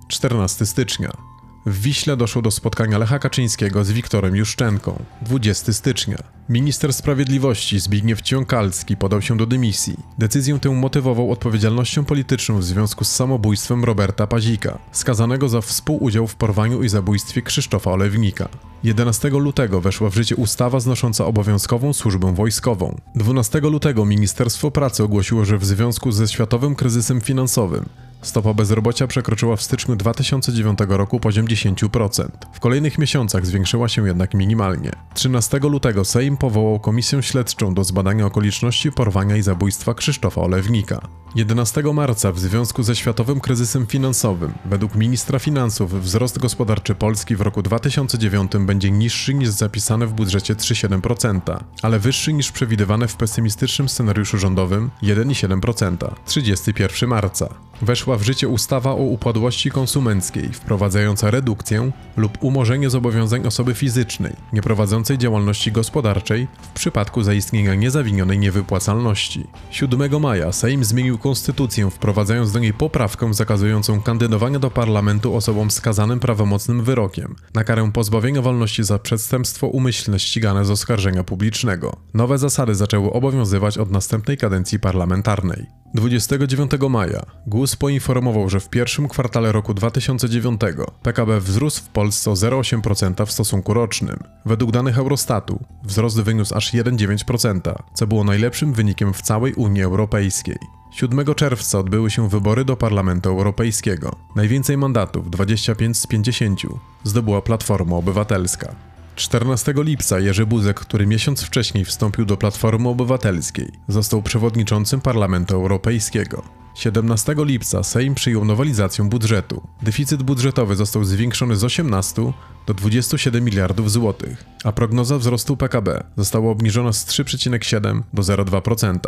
14 0.08 0.66
stycznia. 0.66 1.39
W 1.70 1.82
Wiśle 1.82 2.18
doszło 2.18 2.42
do 2.42 2.52
spotkania 2.52 2.98
Lecha 2.98 3.20
Kaczyńskiego 3.20 3.84
z 3.84 3.92
Wiktorem 3.92 4.36
Juszczenką. 4.36 5.04
20 5.22 5.74
stycznia. 5.74 6.18
Minister 6.50 6.94
Sprawiedliwości 6.94 7.80
Zbigniew 7.80 8.22
Ciąkalski 8.22 8.98
podał 8.98 9.22
się 9.22 9.38
do 9.38 9.46
dymisji. 9.46 9.98
Decyzję 10.18 10.60
tę 10.60 10.70
motywował 10.70 11.32
odpowiedzialnością 11.32 12.06
polityczną 12.06 12.60
w 12.60 12.64
związku 12.64 13.04
z 13.04 13.12
samobójstwem 13.12 13.84
Roberta 13.84 14.28
Pazika, 14.28 14.80
skazanego 14.92 15.50
za 15.50 15.62
współudział 15.62 16.28
w 16.28 16.36
porwaniu 16.36 16.84
i 16.84 16.90
zabójstwie 16.90 17.42
Krzysztofa 17.42 17.92
Olewnika. 17.92 18.50
11 18.84 19.30
lutego 19.30 19.82
weszła 19.82 20.10
w 20.10 20.16
życie 20.16 20.36
ustawa 20.36 20.80
znosząca 20.80 21.26
obowiązkową 21.26 21.94
służbę 21.94 22.36
wojskową. 22.36 22.98
12 23.16 23.60
lutego 23.60 24.06
Ministerstwo 24.06 24.72
Pracy 24.72 25.04
ogłosiło, 25.04 25.46
że 25.46 25.58
w 25.58 25.66
związku 25.66 26.12
ze 26.12 26.28
światowym 26.28 26.76
kryzysem 26.76 27.22
finansowym 27.22 27.86
Stopa 28.22 28.54
bezrobocia 28.54 29.08
przekroczyła 29.08 29.56
w 29.56 29.62
styczniu 29.62 29.96
2009 29.96 30.80
roku 30.88 31.20
poziom 31.20 31.48
10%. 31.48 32.28
W 32.54 32.60
kolejnych 32.60 32.98
miesiącach 32.98 33.46
zwiększyła 33.46 33.88
się 33.88 34.08
jednak 34.08 34.34
minimalnie. 34.34 34.92
13 35.14 35.60
lutego 35.60 36.06
Sejm 36.06 36.38
powołał 36.38 36.80
komisję 36.80 37.24
śledczą 37.24 37.74
do 37.74 37.84
zbadania 37.84 38.26
okoliczności 38.26 38.92
porwania 38.92 39.38
i 39.38 39.42
zabójstwa 39.42 39.94
Krzysztofa 39.94 40.42
Olewnika. 40.42 41.02
11 41.36 41.84
marca 41.94 42.32
w 42.32 42.40
związku 42.40 42.84
ze 42.84 42.96
światowym 42.96 43.40
kryzysem 43.40 43.88
finansowym, 43.88 44.54
według 44.66 44.96
ministra 44.96 45.40
finansów 45.40 46.02
wzrost 46.02 46.40
gospodarczy 46.40 46.96
Polski 46.96 47.36
w 47.36 47.42
roku 47.42 47.62
2009 47.62 48.52
będzie 48.60 48.92
niższy 48.92 49.34
niż 49.34 49.50
zapisane 49.50 50.08
w 50.08 50.14
budżecie 50.14 50.56
3,7%, 50.56 51.60
ale 51.82 52.00
wyższy 52.00 52.34
niż 52.34 52.52
przewidywane 52.52 53.08
w 53.08 53.16
pesymistycznym 53.16 53.90
scenariuszu 53.90 54.38
rządowym 54.38 54.90
1,7%. 55.04 56.12
31 56.26 57.10
marca 57.10 57.50
weszła 57.82 58.18
w 58.18 58.24
życie 58.24 58.48
ustawa 58.48 58.92
o 58.92 58.96
upadłości 58.96 59.72
konsumenckiej, 59.72 60.50
wprowadzająca 60.54 61.32
redukcję 61.32 61.92
lub 62.18 62.38
umorzenie 62.44 62.90
zobowiązań 62.90 63.48
osoby 63.48 63.74
fizycznej 63.74 64.34
nieprowadzącej 64.54 65.18
działalności 65.18 65.72
gospodarczej 65.72 66.48
w 66.62 66.68
przypadku 66.68 67.24
zaistnienia 67.24 67.76
niezawinionej 67.76 68.40
niewypłacalności. 68.40 69.48
7 69.72 70.22
maja 70.22 70.52
Sejm 70.52 70.84
zmienił 70.84 71.19
konstytucję, 71.20 71.90
wprowadzając 71.90 72.52
do 72.52 72.60
niej 72.60 72.74
poprawkę 72.74 73.34
zakazującą 73.34 74.02
kandydowania 74.02 74.60
do 74.60 74.72
parlamentu 74.72 75.36
osobom 75.36 75.72
skazanym 75.72 76.20
prawomocnym 76.20 76.84
wyrokiem 76.84 77.36
na 77.54 77.64
karę 77.64 77.92
pozbawienia 77.94 78.42
wolności 78.42 78.84
za 78.84 79.00
przestępstwo 79.00 79.68
umyślne 79.68 80.20
ścigane 80.20 80.66
z 80.66 80.72
oskarżenia 80.72 81.24
publicznego. 81.24 81.96
Nowe 82.14 82.38
zasady 82.38 82.76
zaczęły 82.76 83.14
obowiązywać 83.14 83.78
od 83.78 83.92
następnej 83.92 84.38
kadencji 84.38 84.80
parlamentarnej. 84.80 85.66
29 85.94 86.72
maja 86.90 87.26
GUS 87.48 87.76
poinformował, 87.76 88.50
że 88.50 88.60
w 88.60 88.70
pierwszym 88.70 89.08
kwartale 89.08 89.52
roku 89.52 89.74
2009 89.74 90.62
PKB 91.04 91.40
wzrósł 91.40 91.84
w 91.84 91.88
Polsce 91.88 92.32
o 92.32 92.34
0,8% 92.34 93.26
w 93.26 93.32
stosunku 93.32 93.74
rocznym. 93.74 94.20
Według 94.46 94.72
danych 94.72 94.98
Eurostatu 94.98 95.60
wzrost 95.84 96.22
wyniósł 96.22 96.58
aż 96.58 96.74
1,9%, 96.74 97.76
co 97.94 98.08
było 98.08 98.24
najlepszym 98.24 98.74
wynikiem 98.74 99.14
w 99.14 99.22
całej 99.22 99.54
Unii 99.54 99.84
Europejskiej. 99.84 100.58
7 100.92 101.36
czerwca 101.36 101.80
odbyły 101.80 102.12
się 102.12 102.30
wybory 102.30 102.66
do 102.66 102.78
Parlamentu 102.78 103.30
Europejskiego. 103.30 104.16
Najwięcej 104.36 104.78
mandatów, 104.78 105.30
25 105.30 105.98
z 105.98 106.08
50, 106.08 106.60
zdobyła 107.04 107.42
Platforma 107.42 107.96
Obywatelska. 107.96 108.76
14 109.16 109.74
lipca 109.78 110.20
Jerzy 110.20 110.46
Buzek, 110.46 110.80
który 110.80 111.08
miesiąc 111.08 111.42
wcześniej 111.42 111.86
wstąpił 111.86 112.26
do 112.26 112.38
Platformy 112.38 112.90
Obywatelskiej, 112.90 113.72
został 113.88 114.22
przewodniczącym 114.22 115.02
Parlamentu 115.02 115.56
Europejskiego. 115.56 116.44
17 116.80 117.36
lipca 117.38 117.84
Sejm 117.84 118.16
przyjął 118.16 118.46
nowelizację 118.46 119.10
budżetu. 119.10 119.68
Deficyt 119.82 120.24
budżetowy 120.24 120.76
został 120.76 121.04
zwiększony 121.04 121.56
z 121.56 121.64
18 121.64 122.34
do 122.68 122.74
27 122.74 123.44
miliardów 123.44 123.92
złotych, 123.92 124.46
a 124.64 124.72
prognoza 124.72 125.18
wzrostu 125.18 125.58
PKB 125.58 126.04
została 126.18 126.52
obniżona 126.52 126.94
z 126.94 127.06
3,7 127.06 128.02
do 128.14 128.22
0,2%. 128.22 129.00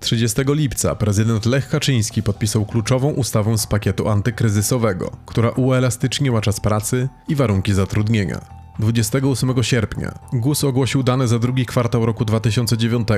30 0.00 0.42
lipca 0.46 0.94
prezydent 0.94 1.46
Lech 1.46 1.68
Kaczyński 1.68 2.22
podpisał 2.22 2.66
kluczową 2.66 3.10
ustawę 3.10 3.58
z 3.58 3.66
pakietu 3.66 4.08
antykryzysowego, 4.08 5.10
która 5.26 5.50
uelastyczniła 5.50 6.40
czas 6.40 6.60
pracy 6.60 7.08
i 7.28 7.34
warunki 7.34 7.74
zatrudnienia. 7.74 8.59
28 8.80 9.62
sierpnia 9.62 10.18
GUS 10.32 10.64
ogłosił 10.64 11.02
dane 11.02 11.28
za 11.28 11.38
drugi 11.38 11.66
kwartał 11.66 12.06
roku 12.06 12.24
2009. 12.24 13.08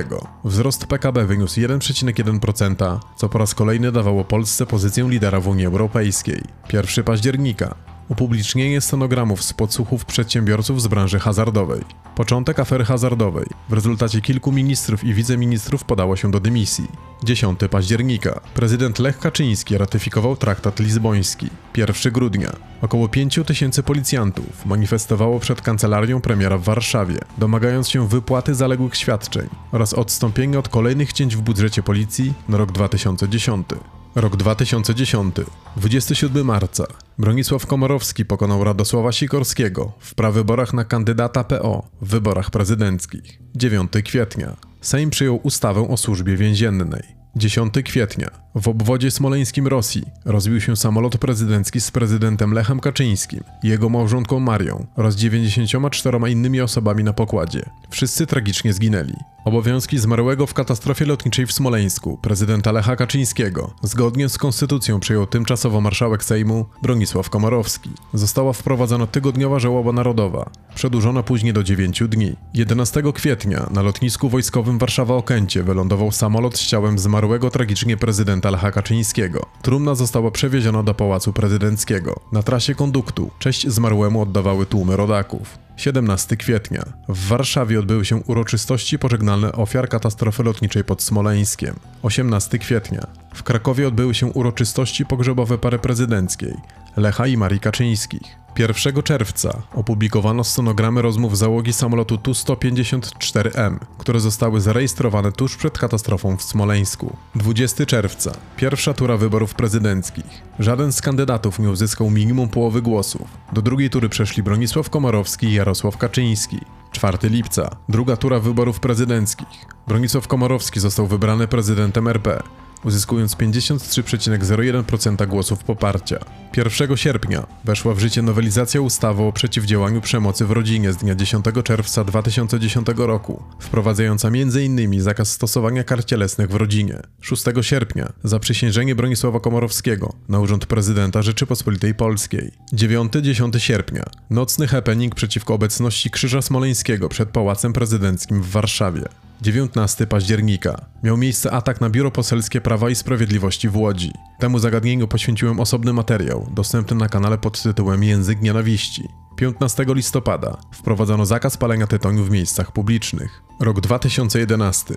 Wzrost 0.43 0.85
PKB 0.85 1.25
wyniósł 1.25 1.59
1,1%, 1.59 2.99
co 3.15 3.29
po 3.29 3.37
raz 3.37 3.55
kolejny 3.55 3.91
dawało 3.91 4.25
Polsce 4.25 4.65
pozycję 4.65 5.09
lidera 5.09 5.39
w 5.39 5.47
Unii 5.47 5.65
Europejskiej. 5.65 6.41
1 6.73 7.03
października 7.03 7.92
upublicznienie 8.09 8.81
stenogramów 8.81 9.43
z 9.43 9.53
podsłuchów 9.53 10.05
przedsiębiorców 10.05 10.81
z 10.81 10.87
branży 10.87 11.19
hazardowej. 11.19 11.81
Początek 12.15 12.59
afery 12.59 12.85
hazardowej. 12.85 13.45
W 13.69 13.73
rezultacie 13.73 14.21
kilku 14.21 14.51
ministrów 14.51 15.03
i 15.03 15.13
wiceministrów 15.13 15.83
podało 15.83 16.15
się 16.15 16.31
do 16.31 16.39
dymisji. 16.39 16.87
10 17.23 17.59
października. 17.71 18.41
Prezydent 18.53 18.99
Lech 18.99 19.19
Kaczyński 19.19 19.77
ratyfikował 19.77 20.35
traktat 20.35 20.79
lizboński. 20.79 21.49
1 21.77 22.13
grudnia. 22.13 22.51
Około 22.81 23.09
5 23.09 23.39
tysięcy 23.45 23.83
policjantów 23.83 24.65
manifestowało 24.65 25.39
przed 25.39 25.61
kancelarią 25.61 26.21
premiera 26.21 26.57
w 26.57 26.63
Warszawie, 26.63 27.17
domagając 27.37 27.89
się 27.89 28.07
wypłaty 28.07 28.55
zaległych 28.55 28.95
świadczeń 28.95 29.49
oraz 29.71 29.93
odstąpienia 29.93 30.59
od 30.59 30.69
kolejnych 30.69 31.13
cięć 31.13 31.35
w 31.35 31.41
budżecie 31.41 31.83
policji 31.83 32.33
na 32.49 32.57
rok 32.57 32.71
2010. 32.71 33.67
Rok 34.15 34.35
2010. 34.35 35.35
27 35.75 36.45
marca. 36.45 36.85
Bronisław 37.17 37.65
Komorowski 37.65 38.25
pokonał 38.25 38.63
Radosława 38.63 39.11
Sikorskiego 39.11 39.91
w 39.99 40.15
prawyborach 40.15 40.73
na 40.73 40.85
kandydata 40.85 41.43
PO 41.43 41.87
w 42.01 42.07
wyborach 42.07 42.51
prezydenckich. 42.51 43.39
9 43.55 43.91
kwietnia. 44.03 44.57
Sejm 44.81 45.09
przyjął 45.09 45.39
ustawę 45.43 45.89
o 45.89 45.97
służbie 45.97 46.37
więziennej. 46.37 47.03
10 47.35 47.73
kwietnia. 47.85 48.27
W 48.55 48.67
obwodzie 48.67 49.11
smoleńskim 49.11 49.67
Rosji 49.67 50.03
rozbił 50.25 50.61
się 50.61 50.75
samolot 50.75 51.17
prezydencki 51.17 51.81
z 51.81 51.91
prezydentem 51.91 52.53
Lechem 52.53 52.79
Kaczyńskim 52.79 53.43
jego 53.63 53.89
małżonką 53.89 54.39
Marią 54.39 54.85
oraz 54.95 55.15
94 55.15 56.31
innymi 56.31 56.61
osobami 56.61 57.03
na 57.03 57.13
pokładzie. 57.13 57.65
Wszyscy 57.89 58.27
tragicznie 58.27 58.73
zginęli. 58.73 59.15
Obowiązki 59.45 59.99
zmarłego 59.99 60.47
w 60.47 60.53
katastrofie 60.53 61.05
lotniczej 61.05 61.45
w 61.45 61.51
Smoleńsku 61.51 62.17
prezydenta 62.17 62.71
Lecha 62.71 62.95
Kaczyńskiego 62.95 63.73
zgodnie 63.81 64.29
z 64.29 64.37
konstytucją 64.37 64.99
przyjął 64.99 65.27
tymczasowo 65.27 65.81
marszałek 65.81 66.23
Sejmu 66.23 66.65
Bronisław 66.81 67.29
Komorowski. 67.29 67.89
Została 68.13 68.53
wprowadzona 68.53 69.07
tygodniowa 69.07 69.59
żałoba 69.59 69.91
narodowa, 69.91 70.49
przedłużona 70.75 71.23
później 71.23 71.53
do 71.53 71.63
9 71.63 72.03
dni. 72.07 72.35
11 72.53 73.03
kwietnia 73.13 73.67
na 73.71 73.81
lotnisku 73.81 74.29
wojskowym 74.29 74.79
Warszawa-Okęcie 74.79 75.63
wylądował 75.63 76.11
samolot 76.11 76.57
z 76.57 76.67
ciałem 76.67 76.99
zmarłego 76.99 77.49
tragicznie 77.49 77.97
prezydenta 77.97 78.49
Lecha 78.49 78.71
Kaczyńskiego. 78.71 79.45
Trumna 79.61 79.95
została 79.95 80.31
przewieziona 80.31 80.83
do 80.83 80.93
Pałacu 80.93 81.33
Prezydenckiego. 81.33 82.19
Na 82.31 82.43
trasie 82.43 82.75
konduktu 82.75 83.31
cześć 83.39 83.67
zmarłemu 83.67 84.21
oddawały 84.21 84.65
tłumy 84.65 84.97
rodaków. 84.97 85.57
17 85.77 86.37
kwietnia. 86.37 86.83
W 87.07 87.27
Warszawie 87.27 87.79
odbyły 87.79 88.05
się 88.05 88.15
uroczystości 88.15 88.99
pożegnalne 88.99 89.51
ofiar 89.51 89.89
katastrofy 89.89 90.43
lotniczej 90.43 90.83
pod 90.83 91.01
Smoleńskiem. 91.01 91.75
18 92.01 92.57
kwietnia. 92.59 93.07
W 93.33 93.43
Krakowie 93.43 93.87
odbyły 93.87 94.13
się 94.13 94.27
uroczystości 94.27 95.05
pogrzebowe 95.05 95.57
pary 95.57 95.79
prezydenckiej 95.79 96.53
Lecha 96.97 97.27
i 97.27 97.37
Marii 97.37 97.59
Kaczyńskich. 97.59 98.42
1 98.59 99.03
czerwca 99.03 99.61
opublikowano 99.75 100.43
scenogramy 100.43 101.01
rozmów 101.01 101.37
załogi 101.37 101.73
samolotu 101.73 102.17
Tu-154M, 102.17 103.77
które 103.97 104.19
zostały 104.19 104.61
zarejestrowane 104.61 105.31
tuż 105.31 105.57
przed 105.57 105.77
katastrofą 105.77 106.37
w 106.37 106.43
Smoleńsku. 106.43 107.15
20 107.35 107.85
czerwca. 107.85 108.31
Pierwsza 108.57 108.93
tura 108.93 109.17
wyborów 109.17 109.55
prezydenckich. 109.55 110.41
Żaden 110.59 110.91
z 110.91 111.01
kandydatów 111.01 111.59
nie 111.59 111.69
uzyskał 111.69 112.09
minimum 112.09 112.49
połowy 112.49 112.81
głosów. 112.81 113.27
Do 113.53 113.61
drugiej 113.61 113.89
tury 113.89 114.09
przeszli 114.09 114.43
Bronisław 114.43 114.89
Komorowski 114.89 115.47
i 115.47 115.53
Jarosław 115.53 115.97
Kaczyński. 115.97 116.59
4 116.91 117.17
lipca. 117.23 117.75
Druga 117.89 118.17
tura 118.17 118.39
wyborów 118.39 118.79
prezydenckich. 118.79 119.65
Bronisław 119.87 120.27
Komorowski 120.27 120.79
został 120.79 121.07
wybrany 121.07 121.47
prezydentem 121.47 122.07
RP 122.07 122.43
uzyskując 122.83 123.35
53,01% 123.35 125.27
głosów 125.27 125.63
poparcia. 125.63 126.19
1 126.57 126.97
sierpnia 126.97 127.47
weszła 127.65 127.93
w 127.93 127.99
życie 127.99 128.21
nowelizacja 128.21 128.81
ustawy 128.81 129.23
o 129.23 129.31
przeciwdziałaniu 129.31 130.01
przemocy 130.01 130.45
w 130.45 130.51
rodzinie 130.51 130.93
z 130.93 130.97
dnia 130.97 131.15
10 131.15 131.45
czerwca 131.63 132.03
2010 132.03 132.87
roku, 132.97 133.43
wprowadzająca 133.59 134.27
m.in. 134.27 135.01
zakaz 135.01 135.31
stosowania 135.31 135.83
kar 135.83 136.05
cielesnych 136.05 136.49
w 136.49 136.55
rodzinie. 136.55 136.99
6 137.21 137.43
sierpnia 137.61 138.13
zaprzysiężenie 138.23 138.95
Bronisława 138.95 139.39
Komorowskiego 139.39 140.13
na 140.29 140.39
urząd 140.39 140.65
prezydenta 140.65 141.21
Rzeczypospolitej 141.21 141.95
Polskiej. 141.95 142.51
9-10 142.73 143.59
sierpnia 143.59 144.03
nocny 144.29 144.67
happening 144.67 145.15
przeciwko 145.15 145.53
obecności 145.53 146.09
Krzyża 146.09 146.41
Smoleńskiego 146.41 147.09
przed 147.09 147.29
Pałacem 147.29 147.73
Prezydenckim 147.73 148.41
w 148.41 148.49
Warszawie. 148.49 149.03
19 149.43 150.07
października 150.07 150.85
miał 151.03 151.17
miejsce 151.17 151.51
atak 151.51 151.81
na 151.81 151.89
biuro 151.89 152.11
poselskie 152.11 152.61
Prawa 152.61 152.89
i 152.89 152.95
Sprawiedliwości 152.95 153.69
w 153.69 153.77
Łodzi. 153.77 154.11
Temu 154.39 154.59
zagadnieniu 154.59 155.07
poświęciłem 155.07 155.59
osobny 155.59 155.93
materiał, 155.93 156.47
dostępny 156.51 156.97
na 156.97 157.09
kanale 157.09 157.37
pod 157.37 157.63
tytułem 157.63 158.03
Język 158.03 158.41
Nienawiści. 158.41 159.03
15 159.35 159.85
listopada 159.87 160.57
wprowadzono 160.71 161.25
zakaz 161.25 161.57
palenia 161.57 161.87
tytoniu 161.87 162.23
w 162.23 162.29
miejscach 162.29 162.71
publicznych. 162.71 163.41
Rok 163.59 163.81
2011. 163.81 164.93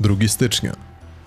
2 0.00 0.28
stycznia. 0.28 0.72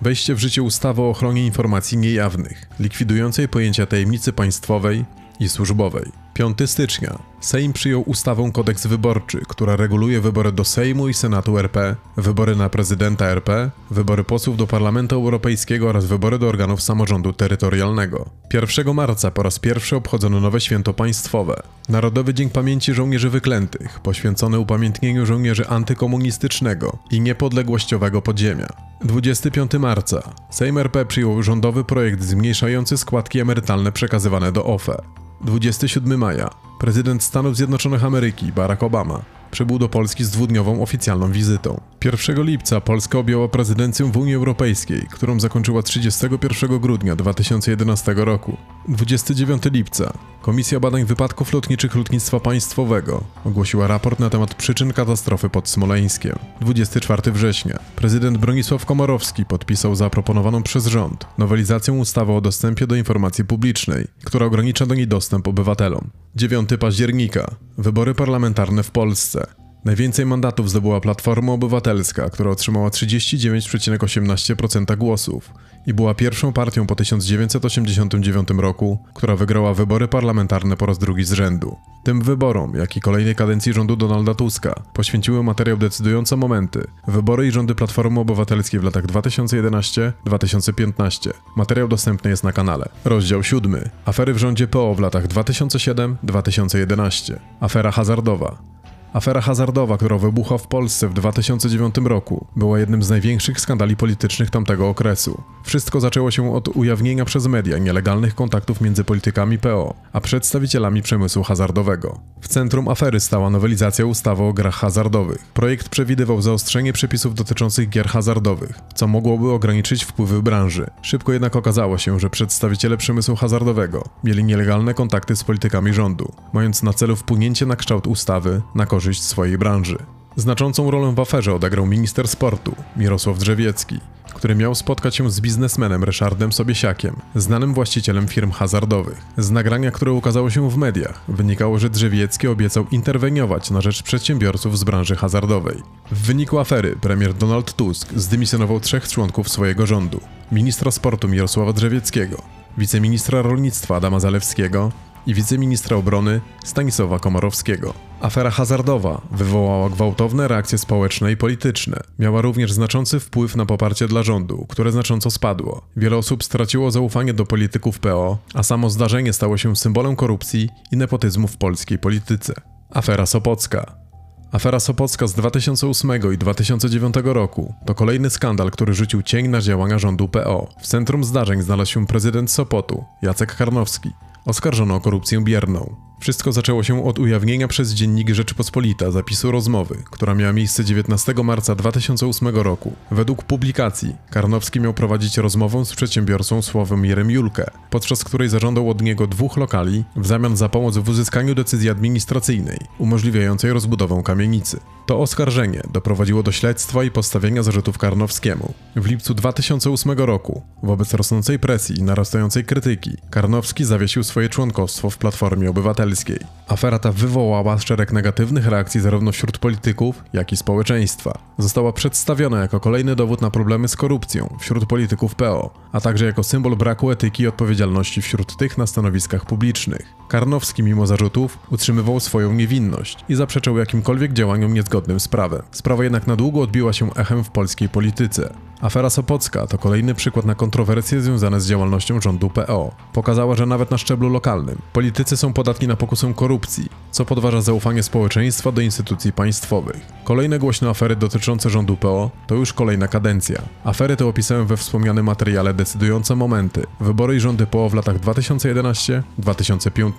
Wejście 0.02 0.34
w 0.34 0.38
życie 0.38 0.62
ustawy 0.62 1.02
o 1.02 1.10
ochronie 1.10 1.46
informacji 1.46 1.98
niejawnych, 1.98 2.68
likwidującej 2.80 3.48
pojęcia 3.48 3.86
tajemnicy 3.86 4.32
państwowej 4.32 5.04
i 5.40 5.48
służbowej. 5.48 6.23
5 6.34 6.58
stycznia. 6.66 7.18
Sejm 7.40 7.72
przyjął 7.72 8.02
ustawę 8.06 8.50
Kodeks 8.52 8.86
Wyborczy, 8.86 9.40
która 9.48 9.76
reguluje 9.76 10.20
wybory 10.20 10.52
do 10.52 10.64
Sejmu 10.64 11.08
i 11.08 11.14
Senatu 11.14 11.58
RP, 11.58 11.96
wybory 12.16 12.56
na 12.56 12.68
prezydenta 12.68 13.26
RP, 13.26 13.70
wybory 13.90 14.24
posłów 14.24 14.56
do 14.56 14.66
Parlamentu 14.66 15.14
Europejskiego 15.14 15.88
oraz 15.88 16.06
wybory 16.06 16.38
do 16.38 16.48
organów 16.48 16.82
samorządu 16.82 17.32
terytorialnego. 17.32 18.30
1 18.76 18.94
marca 18.94 19.30
po 19.30 19.42
raz 19.42 19.58
pierwszy 19.58 19.96
obchodzono 19.96 20.40
nowe 20.40 20.60
święto 20.60 20.94
państwowe. 20.94 21.62
Narodowy 21.88 22.34
Dzień 22.34 22.50
Pamięci 22.50 22.94
Żołnierzy 22.94 23.30
Wyklętych, 23.30 24.00
poświęcony 24.00 24.58
upamiętnieniu 24.58 25.26
żołnierzy 25.26 25.68
antykomunistycznego 25.68 26.98
i 27.10 27.20
niepodległościowego 27.20 28.22
podziemia. 28.22 28.68
25 29.04 29.72
marca. 29.72 30.22
Sejm 30.50 30.78
RP 30.78 31.06
przyjął 31.06 31.42
rządowy 31.42 31.84
projekt 31.84 32.22
zmniejszający 32.22 32.96
składki 32.96 33.40
emerytalne 33.40 33.92
przekazywane 33.92 34.52
do 34.52 34.64
OFE. 34.64 35.23
27 35.44 36.16
maja. 36.16 36.50
Prezydent 36.78 37.22
Stanów 37.22 37.56
Zjednoczonych 37.56 38.04
Ameryki 38.04 38.52
Barack 38.52 38.82
Obama 38.82 39.20
przybył 39.54 39.78
do 39.78 39.88
Polski 39.88 40.24
z 40.24 40.30
dwudniową 40.30 40.82
oficjalną 40.82 41.32
wizytą. 41.32 41.80
1 42.04 42.44
lipca 42.44 42.80
Polska 42.80 43.18
objęła 43.18 43.48
prezydencję 43.48 44.12
w 44.12 44.16
Unii 44.16 44.34
Europejskiej, 44.34 45.06
którą 45.10 45.40
zakończyła 45.40 45.82
31 45.82 46.78
grudnia 46.78 47.16
2011 47.16 48.14
roku. 48.16 48.56
29 48.88 49.62
lipca 49.72 50.12
Komisja 50.42 50.80
Badań 50.80 51.04
Wypadków 51.04 51.52
Lotniczych 51.52 51.94
Lotnictwa 51.94 52.40
Państwowego 52.40 53.24
ogłosiła 53.44 53.86
raport 53.86 54.20
na 54.20 54.30
temat 54.30 54.54
przyczyn 54.54 54.92
katastrofy 54.92 55.48
pod 55.48 55.68
Smoleńskiem. 55.68 56.38
24 56.60 57.32
września 57.32 57.78
prezydent 57.96 58.38
Bronisław 58.38 58.86
Komorowski 58.86 59.44
podpisał 59.44 59.94
zaproponowaną 59.94 60.62
przez 60.62 60.86
rząd 60.86 61.26
nowelizację 61.38 61.94
ustawy 61.94 62.32
o 62.32 62.40
dostępie 62.40 62.86
do 62.86 62.96
informacji 62.96 63.44
publicznej, 63.44 64.06
która 64.24 64.46
ogranicza 64.46 64.86
do 64.86 64.94
niej 64.94 65.08
dostęp 65.08 65.48
obywatelom. 65.48 66.23
9 66.36 66.70
października 66.80 67.56
wybory 67.78 68.14
parlamentarne 68.14 68.82
w 68.82 68.90
Polsce. 68.90 69.63
Najwięcej 69.84 70.26
mandatów 70.26 70.70
zdobyła 70.70 71.00
Platforma 71.00 71.52
Obywatelska, 71.52 72.30
która 72.30 72.50
otrzymała 72.50 72.88
39,18% 72.88 74.96
głosów 74.96 75.50
i 75.86 75.94
była 75.94 76.14
pierwszą 76.14 76.52
partią 76.52 76.86
po 76.86 76.94
1989 76.94 78.48
roku, 78.58 78.98
która 79.14 79.36
wygrała 79.36 79.74
wybory 79.74 80.08
parlamentarne 80.08 80.76
po 80.76 80.86
raz 80.86 80.98
drugi 80.98 81.24
z 81.24 81.32
rzędu. 81.32 81.76
Tym 82.04 82.22
wyborom, 82.22 82.74
jak 82.74 82.96
i 82.96 83.00
kolejnej 83.00 83.34
kadencji 83.34 83.72
rządu 83.72 83.96
Donalda 83.96 84.34
Tuska, 84.34 84.82
poświęciły 84.92 85.42
materiał 85.42 85.76
decydujące 85.76 86.36
momenty 86.36 86.86
wybory 87.08 87.46
i 87.46 87.50
rządy 87.50 87.74
Platformy 87.74 88.20
Obywatelskiej 88.20 88.80
w 88.80 88.84
latach 88.84 89.06
2011-2015. 89.06 91.30
Materiał 91.56 91.88
dostępny 91.88 92.30
jest 92.30 92.44
na 92.44 92.52
kanale. 92.52 92.88
Rozdział 93.04 93.42
7. 93.42 93.90
Afery 94.04 94.34
w 94.34 94.38
rządzie 94.38 94.66
PO 94.66 94.94
w 94.94 95.00
latach 95.00 95.28
2007-2011. 95.28 97.36
Afera 97.60 97.90
hazardowa. 97.90 98.73
Afera 99.14 99.40
hazardowa, 99.40 99.96
która 99.96 100.18
wybuchła 100.18 100.58
w 100.58 100.66
Polsce 100.66 101.08
w 101.08 101.14
2009 101.14 101.94
roku, 102.04 102.46
była 102.56 102.78
jednym 102.78 103.02
z 103.02 103.10
największych 103.10 103.60
skandali 103.60 103.96
politycznych 103.96 104.50
tamtego 104.50 104.88
okresu. 104.88 105.42
Wszystko 105.64 106.00
zaczęło 106.00 106.30
się 106.30 106.54
od 106.54 106.68
ujawnienia 106.68 107.24
przez 107.24 107.46
media 107.46 107.78
nielegalnych 107.78 108.34
kontaktów 108.34 108.80
między 108.80 109.04
politykami 109.04 109.58
PO, 109.58 109.94
a 110.12 110.20
przedstawicielami 110.20 111.02
przemysłu 111.02 111.42
hazardowego. 111.42 112.20
W 112.40 112.48
centrum 112.48 112.88
afery 112.88 113.20
stała 113.20 113.50
nowelizacja 113.50 114.06
ustawy 114.06 114.42
o 114.42 114.52
grach 114.52 114.74
hazardowych. 114.74 115.38
Projekt 115.54 115.88
przewidywał 115.88 116.42
zaostrzenie 116.42 116.92
przepisów 116.92 117.34
dotyczących 117.34 117.88
gier 117.88 118.08
hazardowych, 118.08 118.80
co 118.94 119.06
mogłoby 119.06 119.50
ograniczyć 119.50 120.04
wpływy 120.04 120.42
branży. 120.42 120.86
Szybko 121.02 121.32
jednak 121.32 121.56
okazało 121.56 121.98
się, 121.98 122.20
że 122.20 122.30
przedstawiciele 122.30 122.96
przemysłu 122.96 123.36
hazardowego 123.36 124.04
mieli 124.24 124.44
nielegalne 124.44 124.94
kontakty 124.94 125.36
z 125.36 125.44
politykami 125.44 125.92
rządu, 125.92 126.32
mając 126.52 126.82
na 126.82 126.92
celu 126.92 127.16
wpłynięcie 127.16 127.66
na 127.66 127.76
kształt 127.76 128.06
ustawy 128.06 128.62
na 128.74 128.86
korzyść 128.86 129.03
swojej 129.12 129.58
branży. 129.58 129.98
Znaczącą 130.36 130.90
rolę 130.90 131.14
w 131.14 131.20
aferze 131.20 131.54
odegrał 131.54 131.86
minister 131.86 132.28
sportu 132.28 132.74
Mirosław 132.96 133.38
Drzewiecki, 133.38 134.00
który 134.34 134.54
miał 134.54 134.74
spotkać 134.74 135.16
się 135.16 135.30
z 135.30 135.40
biznesmenem 135.40 136.04
Ryszardem 136.04 136.52
Sobiesiakiem, 136.52 137.16
znanym 137.34 137.74
właścicielem 137.74 138.28
firm 138.28 138.50
hazardowych. 138.50 139.22
Z 139.36 139.50
nagrania, 139.50 139.90
które 139.90 140.12
ukazało 140.12 140.50
się 140.50 140.70
w 140.70 140.76
mediach, 140.76 141.20
wynikało, 141.28 141.78
że 141.78 141.90
Drzewiecki 141.90 142.48
obiecał 142.48 142.86
interweniować 142.90 143.70
na 143.70 143.80
rzecz 143.80 144.02
przedsiębiorców 144.02 144.78
z 144.78 144.84
branży 144.84 145.16
hazardowej. 145.16 145.82
W 146.10 146.26
wyniku 146.26 146.58
afery 146.58 146.96
premier 146.96 147.34
Donald 147.34 147.72
Tusk 147.72 148.12
zdymisjonował 148.16 148.80
trzech 148.80 149.08
członków 149.08 149.48
swojego 149.48 149.86
rządu: 149.86 150.20
ministra 150.52 150.90
sportu 150.90 151.28
Mirosława 151.28 151.72
Drzewieckiego, 151.72 152.42
wiceministra 152.78 153.42
rolnictwa 153.42 153.96
Adama 153.96 154.20
Zalewskiego 154.20 154.92
i 155.26 155.34
wiceministra 155.34 155.96
obrony 155.96 156.40
Stanisława 156.64 157.18
Komorowskiego. 157.18 157.94
Afera 158.20 158.50
hazardowa 158.50 159.20
wywołała 159.30 159.90
gwałtowne 159.90 160.48
reakcje 160.48 160.78
społeczne 160.78 161.32
i 161.32 161.36
polityczne. 161.36 162.00
Miała 162.18 162.42
również 162.42 162.72
znaczący 162.72 163.20
wpływ 163.20 163.56
na 163.56 163.66
poparcie 163.66 164.08
dla 164.08 164.22
rządu, 164.22 164.66
które 164.68 164.92
znacząco 164.92 165.30
spadło. 165.30 165.88
Wiele 165.96 166.16
osób 166.16 166.44
straciło 166.44 166.90
zaufanie 166.90 167.34
do 167.34 167.46
polityków 167.46 167.98
PO, 167.98 168.38
a 168.54 168.62
samo 168.62 168.90
zdarzenie 168.90 169.32
stało 169.32 169.56
się 169.56 169.76
symbolem 169.76 170.16
korupcji 170.16 170.68
i 170.92 170.96
nepotyzmu 170.96 171.48
w 171.48 171.56
polskiej 171.56 171.98
polityce. 171.98 172.54
Afera 172.90 173.26
Sopocka. 173.26 174.04
Afera 174.52 174.80
Sopocka 174.80 175.26
z 175.26 175.34
2008 175.34 176.32
i 176.34 176.38
2009 176.38 177.14
roku 177.24 177.74
to 177.86 177.94
kolejny 177.94 178.30
skandal, 178.30 178.70
który 178.70 178.94
rzucił 178.94 179.22
cień 179.22 179.48
na 179.48 179.60
działania 179.60 179.98
rządu 179.98 180.28
PO. 180.28 180.68
W 180.80 180.86
centrum 180.86 181.24
zdarzeń 181.24 181.62
znalazł 181.62 181.90
się 181.90 182.06
prezydent 182.06 182.50
Sopotu, 182.50 183.04
Jacek 183.22 183.56
Karnowski, 183.56 184.10
oskarżono 184.44 184.94
o 184.94 185.00
korupcję 185.00 185.44
bierną. 185.44 185.96
Wszystko 186.20 186.52
zaczęło 186.52 186.82
się 186.82 187.04
od 187.04 187.18
ujawnienia 187.18 187.68
przez 187.68 187.92
dziennik 187.92 188.30
Rzeczypospolita 188.30 189.10
zapisu 189.10 189.50
rozmowy, 189.50 190.02
która 190.10 190.34
miała 190.34 190.52
miejsce 190.52 190.84
19 190.84 191.34
marca 191.44 191.74
2008 191.74 192.48
roku. 192.48 192.92
Według 193.10 193.44
publikacji 193.44 194.16
Karnowski 194.30 194.80
miał 194.80 194.94
prowadzić 194.94 195.38
rozmowę 195.38 195.84
z 195.84 195.94
przedsiębiorcą 195.94 196.62
Sławomirem 196.62 197.30
Julkę, 197.30 197.70
podczas 197.90 198.24
której 198.24 198.48
zażądał 198.48 198.90
od 198.90 199.02
niego 199.02 199.26
dwóch 199.26 199.56
lokali 199.56 200.04
w 200.16 200.26
zamian 200.26 200.56
za 200.56 200.68
pomoc 200.68 200.96
w 200.96 201.08
uzyskaniu 201.08 201.54
decyzji 201.54 201.90
administracyjnej 201.90 202.78
umożliwiającej 202.98 203.72
rozbudowę 203.72 204.22
kamienicy. 204.24 204.80
To 205.06 205.20
oskarżenie 205.20 205.82
doprowadziło 205.92 206.42
do 206.42 206.52
śledztwa 206.52 207.04
i 207.04 207.10
postawienia 207.10 207.62
zarzutów 207.62 207.98
Karnowskiemu. 207.98 208.74
W 208.96 209.06
lipcu 209.06 209.34
2008 209.34 210.18
roku, 210.18 210.62
wobec 210.82 211.14
rosnącej 211.14 211.58
presji 211.58 211.98
i 211.98 212.02
narastającej 212.02 212.64
krytyki, 212.64 213.10
Karnowski 213.30 213.84
zawiesił 213.84 214.22
swoje 214.22 214.33
członkostwo 214.48 215.10
w 215.10 215.18
Platformie 215.18 215.70
Obywatelskiej. 215.70 216.38
Afera 216.68 216.98
ta 216.98 217.12
wywołała 217.12 217.78
szereg 217.78 218.12
negatywnych 218.12 218.66
reakcji 218.66 219.00
zarówno 219.00 219.32
wśród 219.32 219.58
polityków, 219.58 220.24
jak 220.32 220.52
i 220.52 220.56
społeczeństwa. 220.56 221.38
Została 221.58 221.92
przedstawiona 221.92 222.60
jako 222.60 222.80
kolejny 222.80 223.16
dowód 223.16 223.40
na 223.40 223.50
problemy 223.50 223.88
z 223.88 223.96
korupcją 223.96 224.56
wśród 224.60 224.86
polityków 224.86 225.34
PO, 225.34 225.70
a 225.92 226.00
także 226.00 226.26
jako 226.26 226.42
symbol 226.42 226.76
braku 226.76 227.10
etyki 227.10 227.42
i 227.42 227.46
odpowiedzialności 227.46 228.22
wśród 228.22 228.56
tych 228.56 228.78
na 228.78 228.86
stanowiskach 228.86 229.46
publicznych. 229.46 230.14
Karnowski 230.28 230.82
mimo 230.82 231.06
zarzutów 231.06 231.58
utrzymywał 231.70 232.20
swoją 232.20 232.52
niewinność 232.52 233.18
i 233.28 233.34
zaprzeczał 233.34 233.78
jakimkolwiek 233.78 234.32
działaniom 234.32 234.74
niezgodnym 234.74 235.20
z 235.20 235.28
prawem. 235.28 235.62
Sprawa 235.70 236.04
jednak 236.04 236.26
na 236.26 236.36
długo 236.36 236.60
odbiła 236.60 236.92
się 236.92 237.14
echem 237.14 237.44
w 237.44 237.50
polskiej 237.50 237.88
polityce. 237.88 238.54
Afera 238.80 239.10
Sopocka 239.10 239.66
to 239.66 239.78
kolejny 239.78 240.14
przykład 240.14 240.46
na 240.46 240.54
kontrowersje 240.54 241.20
związane 241.20 241.60
z 241.60 241.68
działalnością 241.68 242.20
rządu 242.20 242.50
PO. 242.50 242.94
Pokazała, 243.12 243.54
że 243.54 243.66
nawet 243.66 243.90
na 243.90 243.98
szczeblu 243.98 244.28
lokalnym 244.28 244.78
politycy 244.92 245.36
są 245.36 245.52
podatni 245.52 245.88
na 245.88 245.96
pokusę 245.96 246.34
korupcji, 246.34 246.88
co 247.10 247.24
podważa 247.24 247.60
zaufanie 247.60 248.02
społeczeństwa 248.02 248.72
do 248.72 248.80
instytucji 248.80 249.32
państwowych. 249.32 250.00
Kolejne 250.24 250.58
głośne 250.58 250.88
afery 250.88 251.16
dotyczące 251.16 251.70
rządu 251.70 251.96
PO 251.96 252.30
to 252.46 252.54
już 252.54 252.72
kolejna 252.72 253.08
kadencja. 253.08 253.62
Afery 253.84 254.16
te 254.16 254.26
opisałem 254.26 254.66
we 254.66 254.76
wspomnianym 254.76 255.26
materiale 255.26 255.74
Decydujące 255.74 256.36
Momenty. 256.36 256.82
Wybory 257.00 257.36
i 257.36 257.40
rządy 257.40 257.66
PO 257.66 257.88
w 257.88 257.94
latach 257.94 258.20
2011-2015. 258.20 260.13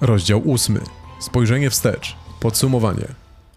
Rozdział 0.00 0.42
8. 0.52 0.78
Spojrzenie 1.18 1.70
wstecz. 1.70 2.16
Podsumowanie. 2.40 3.06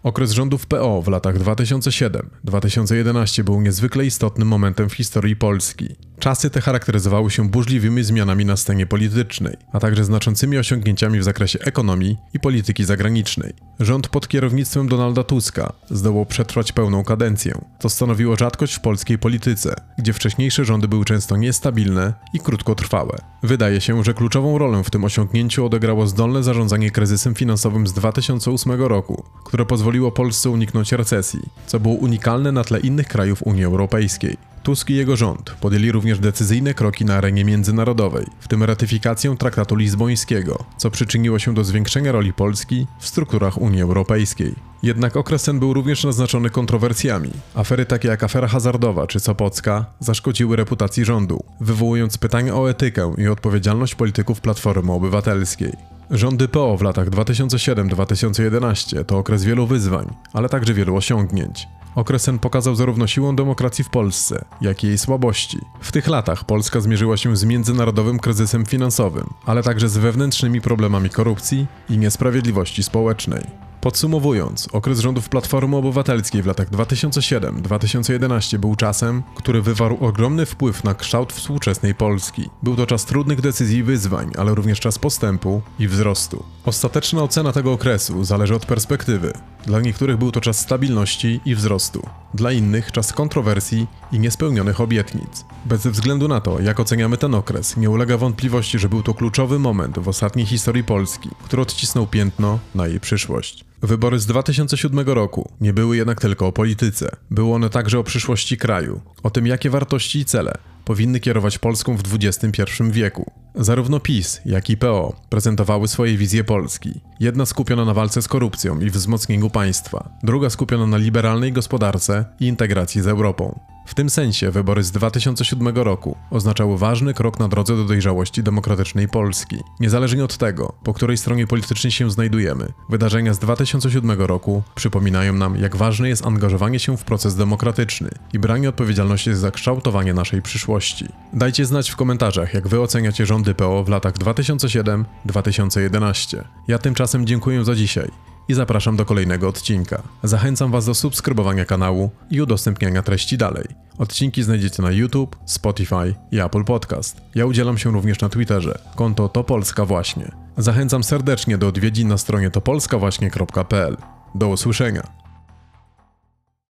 Okres 0.02 0.30
rządów 0.30 0.66
PO 0.66 1.02
w 1.02 1.08
latach 1.08 1.38
2007-2011 1.38 3.42
był 3.42 3.60
niezwykle 3.60 4.06
istotnym 4.06 4.48
momentem 4.48 4.88
w 4.88 4.94
historii 4.94 5.36
Polski. 5.36 5.96
Czasy 6.20 6.50
te 6.50 6.60
charakteryzowały 6.60 7.30
się 7.30 7.48
burzliwymi 7.48 8.04
zmianami 8.04 8.44
na 8.44 8.56
scenie 8.56 8.86
politycznej, 8.86 9.56
a 9.72 9.80
także 9.80 10.04
znaczącymi 10.04 10.58
osiągnięciami 10.58 11.20
w 11.20 11.24
zakresie 11.24 11.58
ekonomii 11.60 12.16
i 12.34 12.40
polityki 12.40 12.84
zagranicznej. 12.84 13.52
Rząd 13.80 14.08
pod 14.08 14.28
kierownictwem 14.28 14.88
Donalda 14.88 15.24
Tuska 15.24 15.72
zdołał 15.90 16.26
przetrwać 16.26 16.72
pełną 16.72 17.04
kadencję. 17.04 17.64
To 17.78 17.88
stanowiło 17.88 18.36
rzadkość 18.36 18.74
w 18.74 18.80
polskiej 18.80 19.18
polityce, 19.18 19.74
gdzie 19.98 20.12
wcześniejsze 20.12 20.64
rządy 20.64 20.88
były 20.88 21.04
często 21.04 21.36
niestabilne 21.36 22.14
i 22.34 22.40
krótkotrwałe. 22.40 23.18
Wydaje 23.42 23.80
się, 23.80 24.04
że 24.04 24.14
kluczową 24.14 24.58
rolę 24.58 24.84
w 24.84 24.90
tym 24.90 25.04
osiągnięciu 25.04 25.66
odegrało 25.66 26.06
zdolne 26.06 26.42
zarządzanie 26.42 26.90
kryzysem 26.90 27.34
finansowym 27.34 27.86
z 27.86 27.92
2008 27.92 28.82
roku, 28.82 29.24
które 29.44 29.66
pozwoliło 29.66 30.12
Polsce 30.12 30.50
uniknąć 30.50 30.92
recesji, 30.92 31.40
co 31.66 31.80
było 31.80 31.94
unikalne 31.94 32.52
na 32.52 32.64
tle 32.64 32.80
innych 32.80 33.08
krajów 33.08 33.42
Unii 33.42 33.64
Europejskiej. 33.64 34.36
Tusk 34.62 34.90
i 34.90 34.94
jego 34.94 35.16
rząd 35.16 35.50
podjęli 35.60 35.92
również 35.92 36.18
decyzyjne 36.18 36.74
kroki 36.74 37.04
na 37.04 37.14
arenie 37.14 37.44
międzynarodowej, 37.44 38.26
w 38.40 38.48
tym 38.48 38.62
ratyfikację 38.62 39.36
traktatu 39.36 39.76
lizbońskiego, 39.76 40.64
co 40.76 40.90
przyczyniło 40.90 41.38
się 41.38 41.54
do 41.54 41.64
zwiększenia 41.64 42.12
roli 42.12 42.32
Polski 42.32 42.86
w 42.98 43.06
strukturach 43.06 43.60
Unii 43.60 43.82
Europejskiej. 43.82 44.54
Jednak 44.82 45.16
okres 45.16 45.42
ten 45.42 45.58
był 45.58 45.74
również 45.74 46.04
naznaczony 46.04 46.50
kontrowersjami. 46.50 47.30
Afery 47.54 47.86
takie 47.86 48.08
jak 48.08 48.24
afera 48.24 48.48
hazardowa 48.48 49.06
czy 49.06 49.20
Sopocka 49.20 49.84
zaszkodziły 50.00 50.56
reputacji 50.56 51.04
rządu, 51.04 51.44
wywołując 51.60 52.18
pytania 52.18 52.54
o 52.54 52.70
etykę 52.70 53.14
i 53.18 53.28
odpowiedzialność 53.28 53.94
polityków 53.94 54.40
Platformy 54.40 54.92
Obywatelskiej. 54.92 55.72
Rządy 56.10 56.48
PO 56.48 56.76
w 56.76 56.82
latach 56.82 57.10
2007-2011 57.10 59.04
to 59.04 59.18
okres 59.18 59.44
wielu 59.44 59.66
wyzwań, 59.66 60.06
ale 60.32 60.48
także 60.48 60.74
wielu 60.74 60.96
osiągnięć. 60.96 61.68
Okres 61.94 62.24
ten 62.24 62.38
pokazał 62.38 62.74
zarówno 62.74 63.06
siłę 63.06 63.36
demokracji 63.36 63.84
w 63.84 63.90
Polsce, 63.90 64.44
jak 64.60 64.84
i 64.84 64.86
jej 64.86 64.98
słabości. 64.98 65.58
W 65.80 65.92
tych 65.92 66.06
latach 66.06 66.44
Polska 66.44 66.80
zmierzyła 66.80 67.16
się 67.16 67.36
z 67.36 67.44
międzynarodowym 67.44 68.18
kryzysem 68.18 68.66
finansowym, 68.66 69.30
ale 69.46 69.62
także 69.62 69.88
z 69.88 69.98
wewnętrznymi 69.98 70.60
problemami 70.60 71.10
korupcji 71.10 71.66
i 71.90 71.98
niesprawiedliwości 71.98 72.82
społecznej. 72.82 73.69
Podsumowując, 73.80 74.68
okres 74.72 75.00
rządów 75.00 75.28
Platformy 75.28 75.76
Obywatelskiej 75.76 76.42
w 76.42 76.46
latach 76.46 76.70
2007-2011 76.70 78.58
był 78.58 78.76
czasem, 78.76 79.22
który 79.36 79.62
wywarł 79.62 79.98
ogromny 80.00 80.46
wpływ 80.46 80.84
na 80.84 80.94
kształt 80.94 81.32
współczesnej 81.32 81.94
Polski. 81.94 82.50
Był 82.62 82.76
to 82.76 82.86
czas 82.86 83.04
trudnych 83.04 83.40
decyzji 83.40 83.78
i 83.78 83.82
wyzwań, 83.82 84.32
ale 84.38 84.54
również 84.54 84.80
czas 84.80 84.98
postępu 84.98 85.62
i 85.78 85.88
wzrostu. 85.88 86.44
Ostateczna 86.64 87.22
ocena 87.22 87.52
tego 87.52 87.72
okresu 87.72 88.24
zależy 88.24 88.54
od 88.54 88.66
perspektywy. 88.66 89.32
Dla 89.66 89.80
niektórych 89.80 90.16
był 90.16 90.32
to 90.32 90.40
czas 90.40 90.58
stabilności 90.58 91.40
i 91.44 91.54
wzrostu, 91.54 92.06
dla 92.34 92.52
innych 92.52 92.92
czas 92.92 93.12
kontrowersji 93.12 93.86
i 94.12 94.18
niespełnionych 94.18 94.80
obietnic. 94.80 95.44
Bez 95.64 95.86
względu 95.86 96.28
na 96.28 96.40
to, 96.40 96.60
jak 96.60 96.80
oceniamy 96.80 97.16
ten 97.16 97.34
okres, 97.34 97.76
nie 97.76 97.90
ulega 97.90 98.16
wątpliwości, 98.16 98.78
że 98.78 98.88
był 98.88 99.02
to 99.02 99.14
kluczowy 99.14 99.58
moment 99.58 99.98
w 99.98 100.08
ostatniej 100.08 100.46
historii 100.46 100.84
Polski, 100.84 101.30
który 101.44 101.62
odcisnął 101.62 102.06
piętno 102.06 102.58
na 102.74 102.86
jej 102.86 103.00
przyszłość. 103.00 103.69
Wybory 103.82 104.18
z 104.18 104.26
2007 104.26 105.00
roku 105.08 105.50
nie 105.60 105.72
były 105.72 105.96
jednak 105.96 106.20
tylko 106.20 106.46
o 106.46 106.52
polityce. 106.52 107.16
Były 107.30 107.54
one 107.54 107.70
także 107.70 107.98
o 107.98 108.04
przyszłości 108.04 108.56
kraju, 108.56 109.00
o 109.22 109.30
tym, 109.30 109.46
jakie 109.46 109.70
wartości 109.70 110.18
i 110.18 110.24
cele 110.24 110.54
powinny 110.84 111.20
kierować 111.20 111.58
Polską 111.58 111.96
w 111.96 112.02
XXI 112.14 112.62
wieku. 112.90 113.32
Zarówno 113.54 114.00
PiS, 114.00 114.40
jak 114.46 114.70
i 114.70 114.76
PO 114.76 115.16
prezentowały 115.28 115.88
swoje 115.88 116.16
wizje 116.16 116.44
Polski. 116.44 117.00
Jedna 117.20 117.46
skupiona 117.46 117.84
na 117.84 117.94
walce 117.94 118.22
z 118.22 118.28
korupcją 118.28 118.80
i 118.80 118.90
wzmocnieniu 118.90 119.50
państwa, 119.50 120.08
druga 120.22 120.50
skupiona 120.50 120.86
na 120.86 120.96
liberalnej 120.96 121.52
gospodarce 121.52 122.24
i 122.40 122.46
integracji 122.46 123.02
z 123.02 123.06
Europą. 123.06 123.60
W 123.90 123.94
tym 123.94 124.10
sensie 124.10 124.50
wybory 124.50 124.82
z 124.82 124.90
2007 124.90 125.76
roku 125.76 126.16
oznaczały 126.30 126.78
ważny 126.78 127.14
krok 127.14 127.38
na 127.38 127.48
drodze 127.48 127.76
do 127.76 127.84
dojrzałości 127.84 128.42
demokratycznej 128.42 129.08
Polski. 129.08 129.56
Niezależnie 129.80 130.24
od 130.24 130.36
tego, 130.36 130.72
po 130.82 130.94
której 130.94 131.16
stronie 131.16 131.46
politycznej 131.46 131.90
się 131.90 132.10
znajdujemy, 132.10 132.72
wydarzenia 132.88 133.34
z 133.34 133.38
2007 133.38 134.10
roku 134.10 134.62
przypominają 134.74 135.32
nam, 135.32 135.56
jak 135.56 135.76
ważne 135.76 136.08
jest 136.08 136.26
angażowanie 136.26 136.78
się 136.78 136.96
w 136.96 137.04
proces 137.04 137.36
demokratyczny 137.36 138.10
i 138.32 138.38
branie 138.38 138.68
odpowiedzialności 138.68 139.34
za 139.34 139.50
kształtowanie 139.50 140.14
naszej 140.14 140.42
przyszłości. 140.42 141.08
Dajcie 141.32 141.66
znać 141.66 141.90
w 141.90 141.96
komentarzach, 141.96 142.54
jak 142.54 142.68
wy 142.68 142.80
oceniacie 142.80 143.26
rządy 143.26 143.54
PO 143.54 143.84
w 143.84 143.88
latach 143.88 144.14
2007-2011. 144.14 146.44
Ja 146.68 146.78
tymczasem 146.78 147.26
dziękuję 147.26 147.64
za 147.64 147.74
dzisiaj 147.74 148.10
i 148.50 148.54
zapraszam 148.54 148.96
do 148.96 149.04
kolejnego 149.04 149.48
odcinka. 149.48 150.02
Zachęcam 150.22 150.70
Was 150.70 150.86
do 150.86 150.94
subskrybowania 150.94 151.64
kanału 151.64 152.10
i 152.30 152.42
udostępniania 152.42 153.02
treści 153.02 153.38
dalej. 153.38 153.64
Odcinki 153.98 154.42
znajdziecie 154.42 154.82
na 154.82 154.90
YouTube, 154.90 155.36
Spotify 155.46 156.14
i 156.30 156.40
Apple 156.40 156.64
Podcast. 156.64 157.20
Ja 157.34 157.46
udzielam 157.46 157.78
się 157.78 157.90
również 157.90 158.20
na 158.20 158.28
Twitterze. 158.28 158.78
Konto 158.96 159.28
to 159.28 159.44
Polska 159.44 159.84
Właśnie. 159.84 160.32
Zachęcam 160.56 161.04
serdecznie 161.04 161.58
do 161.58 161.68
odwiedzin 161.68 162.08
na 162.08 162.18
stronie 162.18 162.50
topolskawłaśnie.pl. 162.50 163.96
Do 164.34 164.48
usłyszenia. 164.48 165.19